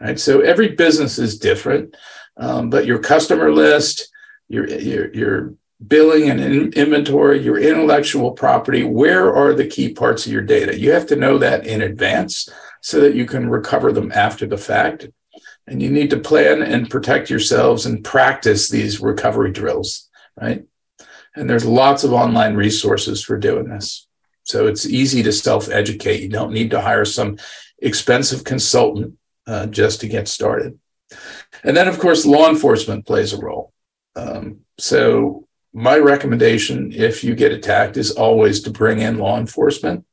Right. 0.00 0.18
So 0.18 0.40
every 0.40 0.68
business 0.68 1.18
is 1.18 1.38
different, 1.38 1.94
um, 2.36 2.70
but 2.70 2.86
your 2.86 2.98
customer 2.98 3.52
list, 3.52 4.10
your 4.48 4.66
your 4.68 5.14
your 5.14 5.54
billing 5.86 6.28
and 6.28 6.40
in 6.40 6.72
inventory, 6.74 7.40
your 7.40 7.58
intellectual 7.58 8.32
property, 8.32 8.82
where 8.82 9.34
are 9.34 9.54
the 9.54 9.66
key 9.66 9.92
parts 9.92 10.26
of 10.26 10.32
your 10.32 10.42
data? 10.42 10.78
You 10.78 10.92
have 10.92 11.06
to 11.06 11.16
know 11.16 11.38
that 11.38 11.66
in 11.66 11.82
advance 11.82 12.48
so 12.82 13.00
that 13.00 13.14
you 13.14 13.26
can 13.26 13.48
recover 13.48 13.92
them 13.92 14.12
after 14.12 14.46
the 14.46 14.58
fact. 14.58 15.08
And 15.66 15.82
you 15.82 15.90
need 15.90 16.10
to 16.10 16.18
plan 16.18 16.62
and 16.62 16.90
protect 16.90 17.30
yourselves 17.30 17.86
and 17.86 18.04
practice 18.04 18.68
these 18.68 19.00
recovery 19.00 19.52
drills, 19.52 20.08
right? 20.40 20.64
And 21.36 21.48
there's 21.48 21.64
lots 21.64 22.02
of 22.02 22.12
online 22.12 22.54
resources 22.54 23.22
for 23.22 23.38
doing 23.38 23.68
this. 23.68 24.06
So 24.42 24.66
it's 24.66 24.86
easy 24.86 25.22
to 25.22 25.32
self 25.32 25.68
educate. 25.68 26.22
You 26.22 26.28
don't 26.28 26.52
need 26.52 26.72
to 26.72 26.80
hire 26.80 27.04
some 27.04 27.38
expensive 27.78 28.42
consultant 28.42 29.16
uh, 29.46 29.66
just 29.66 30.00
to 30.00 30.08
get 30.08 30.26
started. 30.26 30.78
And 31.62 31.76
then, 31.76 31.88
of 31.88 31.98
course, 31.98 32.26
law 32.26 32.48
enforcement 32.48 33.06
plays 33.06 33.32
a 33.32 33.38
role. 33.38 33.72
Um, 34.16 34.60
so 34.78 35.46
my 35.72 35.98
recommendation, 35.98 36.92
if 36.92 37.22
you 37.22 37.34
get 37.34 37.52
attacked, 37.52 37.96
is 37.96 38.10
always 38.10 38.62
to 38.62 38.70
bring 38.70 39.00
in 39.00 39.18
law 39.18 39.38
enforcement, 39.38 40.04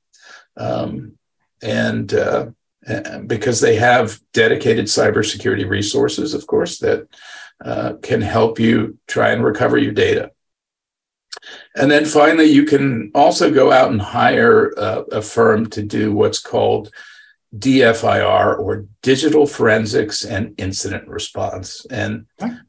um, 0.56 1.18
and 1.62 2.14
uh, 2.14 2.48
because 3.26 3.60
they 3.60 3.76
have 3.76 4.20
dedicated 4.34 4.86
cybersecurity 4.86 5.68
resources, 5.68 6.34
of 6.34 6.46
course, 6.48 6.80
that 6.80 7.08
uh, 7.64 7.94
can 8.02 8.22
help 8.22 8.60
you 8.60 8.98
try 9.08 9.32
and 9.32 9.44
recover 9.44 9.78
your 9.78 9.94
data. 9.94 10.32
And 11.76 11.90
then 11.90 12.06
finally, 12.06 12.46
you 12.46 12.66
can 12.66 13.12
also 13.14 13.52
go 13.52 13.72
out 13.72 13.92
and 13.92 14.02
hire 14.02 14.70
a, 14.78 15.04
a 15.14 15.22
firm 15.22 15.70
to 15.72 15.84
do 15.84 16.14
what's 16.14 16.40
called 16.40 16.92
DFIR 17.58 18.60
or 18.60 18.86
Digital 19.02 19.48
Forensics 19.48 20.24
and 20.26 20.54
Incident 20.60 21.08
Response. 21.08 21.86
And 21.90 22.26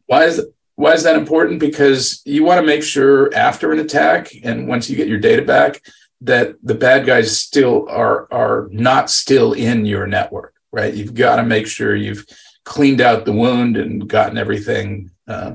why 0.06 0.24
is 0.24 0.44
why 0.78 0.92
is 0.92 1.02
that 1.02 1.16
important? 1.16 1.58
Because 1.58 2.22
you 2.24 2.44
want 2.44 2.60
to 2.60 2.66
make 2.66 2.84
sure 2.84 3.34
after 3.34 3.72
an 3.72 3.80
attack 3.80 4.30
and 4.44 4.68
once 4.68 4.88
you 4.88 4.94
get 4.94 5.08
your 5.08 5.18
data 5.18 5.42
back 5.42 5.82
that 6.20 6.54
the 6.62 6.76
bad 6.76 7.04
guys 7.04 7.36
still 7.36 7.88
are 7.88 8.32
are 8.32 8.68
not 8.70 9.10
still 9.10 9.54
in 9.54 9.86
your 9.86 10.06
network, 10.06 10.54
right? 10.70 10.94
You've 10.94 11.14
got 11.14 11.36
to 11.36 11.42
make 11.42 11.66
sure 11.66 11.96
you've 11.96 12.24
cleaned 12.64 13.00
out 13.00 13.24
the 13.24 13.32
wound 13.32 13.76
and 13.76 14.08
gotten 14.08 14.38
everything 14.38 15.10
uh, 15.26 15.54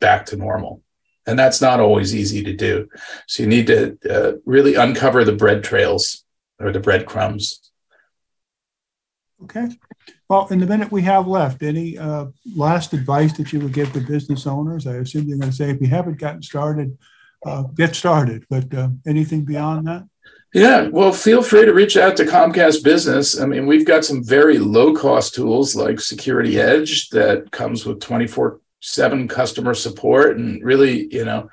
back 0.00 0.26
to 0.26 0.36
normal. 0.36 0.80
And 1.26 1.36
that's 1.36 1.60
not 1.60 1.80
always 1.80 2.14
easy 2.14 2.44
to 2.44 2.52
do. 2.52 2.88
So 3.26 3.42
you 3.42 3.48
need 3.48 3.66
to 3.66 3.98
uh, 4.08 4.32
really 4.46 4.76
uncover 4.76 5.24
the 5.24 5.32
bread 5.32 5.64
trails 5.64 6.24
or 6.60 6.70
the 6.70 6.78
breadcrumbs. 6.78 7.72
Okay. 9.42 9.70
Well, 10.32 10.46
in 10.46 10.60
the 10.60 10.66
minute 10.66 10.90
we 10.90 11.02
have 11.02 11.26
left, 11.26 11.62
any 11.62 11.98
uh, 11.98 12.28
last 12.56 12.94
advice 12.94 13.36
that 13.36 13.52
you 13.52 13.60
would 13.60 13.74
give 13.74 13.92
to 13.92 14.00
business 14.00 14.46
owners? 14.46 14.86
I 14.86 14.94
assume 14.94 15.28
you're 15.28 15.36
going 15.36 15.50
to 15.50 15.54
say 15.54 15.68
if 15.68 15.78
you 15.78 15.88
haven't 15.88 16.18
gotten 16.18 16.42
started, 16.42 16.96
uh, 17.44 17.64
get 17.64 17.94
started. 17.94 18.46
But 18.48 18.72
uh, 18.72 18.88
anything 19.06 19.44
beyond 19.44 19.86
that? 19.88 20.08
Yeah, 20.54 20.88
well, 20.88 21.12
feel 21.12 21.42
free 21.42 21.66
to 21.66 21.74
reach 21.74 21.98
out 21.98 22.16
to 22.16 22.24
Comcast 22.24 22.82
Business. 22.82 23.38
I 23.38 23.44
mean, 23.44 23.66
we've 23.66 23.84
got 23.84 24.06
some 24.06 24.24
very 24.24 24.56
low 24.56 24.94
cost 24.94 25.34
tools 25.34 25.76
like 25.76 26.00
Security 26.00 26.58
Edge 26.58 27.10
that 27.10 27.50
comes 27.50 27.84
with 27.84 28.00
24 28.00 28.58
7 28.80 29.28
customer 29.28 29.74
support 29.74 30.38
and 30.38 30.64
really, 30.64 31.12
you 31.14 31.26
know, 31.26 31.50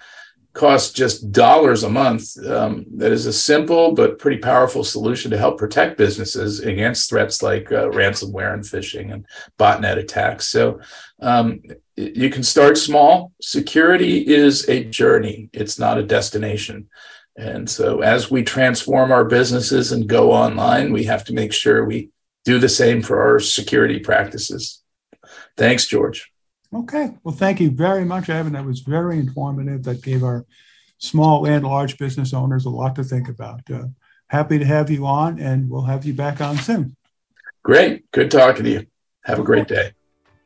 costs 0.60 0.91
just 0.91 1.32
dollars 1.32 1.84
a 1.84 1.89
month. 1.89 2.38
Um, 2.45 2.86
that 2.98 3.13
is 3.13 3.26
a 3.26 3.32
simple 3.32 3.93
but 3.93 4.19
pretty 4.19 4.39
powerful 4.39 4.84
solution 4.84 5.32
to 5.32 5.38
help 5.38 5.58
protect 5.58 5.98
businesses 5.98 6.60
against 6.60 7.10
threats 7.10 7.41
like 7.41 7.72
uh, 7.72 7.88
ransomware 7.91 8.54
and 8.54 8.63
phishing 8.63 9.13
and 9.13 9.26
botnet 9.58 9.98
attacks. 9.98 10.50
So 10.50 10.82
um, 11.22 11.62
you 11.95 12.30
can 12.30 12.43
start 12.43 12.78
small. 12.78 13.32
Security 13.41 14.28
is 14.28 14.67
a 14.67 14.84
journey, 14.84 15.50
it's 15.54 15.80
not 15.80 15.98
a 15.98 16.04
destination. 16.04 16.89
And 17.38 17.69
so 17.69 18.02
as 18.02 18.30
we 18.30 18.43
transform 18.43 19.13
our 19.13 19.24
businesses 19.24 19.93
and 19.93 20.10
go 20.10 20.34
online, 20.34 20.91
we 20.91 21.06
have 21.06 21.24
to 21.26 21.34
make 21.34 21.54
sure 21.54 21.86
we 21.86 22.10
do 22.43 22.60
the 22.60 22.67
same 22.67 23.02
for 23.02 23.22
our 23.22 23.39
security 23.39 24.00
practices. 24.00 24.84
Thanks, 25.56 25.88
George. 25.88 26.29
Okay. 26.74 27.16
Well, 27.24 27.36
thank 27.36 27.60
you 27.60 27.72
very 27.72 28.06
much, 28.06 28.30
Evan. 28.30 28.54
That 28.54 28.66
was 28.66 28.82
very 28.82 29.18
informative. 29.18 29.84
That 29.84 30.04
gave 30.04 30.24
our 30.24 30.46
small 31.00 31.46
and 31.48 31.66
large 31.66 31.98
business 31.98 32.34
owners 32.34 32.66
a 32.66 32.70
lot 32.70 32.96
to 32.96 33.04
think 33.04 33.28
about. 33.28 33.62
Uh, 33.72 33.86
happy 34.28 34.60
to 34.60 34.66
have 34.66 34.90
you 34.90 35.06
on, 35.06 35.40
and 35.40 35.70
we'll 35.70 35.84
have 35.84 36.06
you 36.06 36.14
back 36.14 36.42
on 36.42 36.58
soon. 36.58 36.96
Great. 37.64 38.10
Good 38.12 38.30
talking 38.30 38.64
to 38.66 38.70
you. 38.70 38.88
Have 39.26 39.40
a 39.40 39.44
great 39.44 39.68
day. 39.68 39.92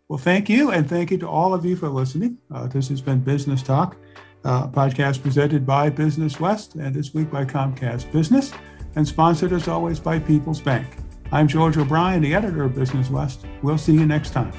Well, 0.07 0.19
thank 0.19 0.49
you. 0.49 0.71
And 0.71 0.87
thank 0.87 1.11
you 1.11 1.17
to 1.19 1.27
all 1.27 1.53
of 1.53 1.65
you 1.65 1.75
for 1.75 1.89
listening. 1.89 2.37
Uh, 2.53 2.67
this 2.67 2.87
has 2.89 3.01
been 3.01 3.19
Business 3.19 3.61
Talk, 3.61 3.97
uh, 4.45 4.67
podcast 4.67 5.21
presented 5.21 5.65
by 5.65 5.89
Business 5.89 6.39
West 6.39 6.75
and 6.75 6.93
this 6.93 7.13
week 7.13 7.31
by 7.31 7.45
Comcast 7.45 8.11
Business 8.11 8.53
and 8.95 9.07
sponsored 9.07 9.53
as 9.53 9.67
always 9.67 9.99
by 9.99 10.19
People's 10.19 10.61
Bank. 10.61 10.87
I'm 11.31 11.47
George 11.47 11.77
O'Brien, 11.77 12.21
the 12.21 12.35
editor 12.35 12.63
of 12.63 12.75
Business 12.75 13.09
West. 13.09 13.45
We'll 13.63 13.77
see 13.77 13.93
you 13.93 14.05
next 14.05 14.31
time. 14.31 14.53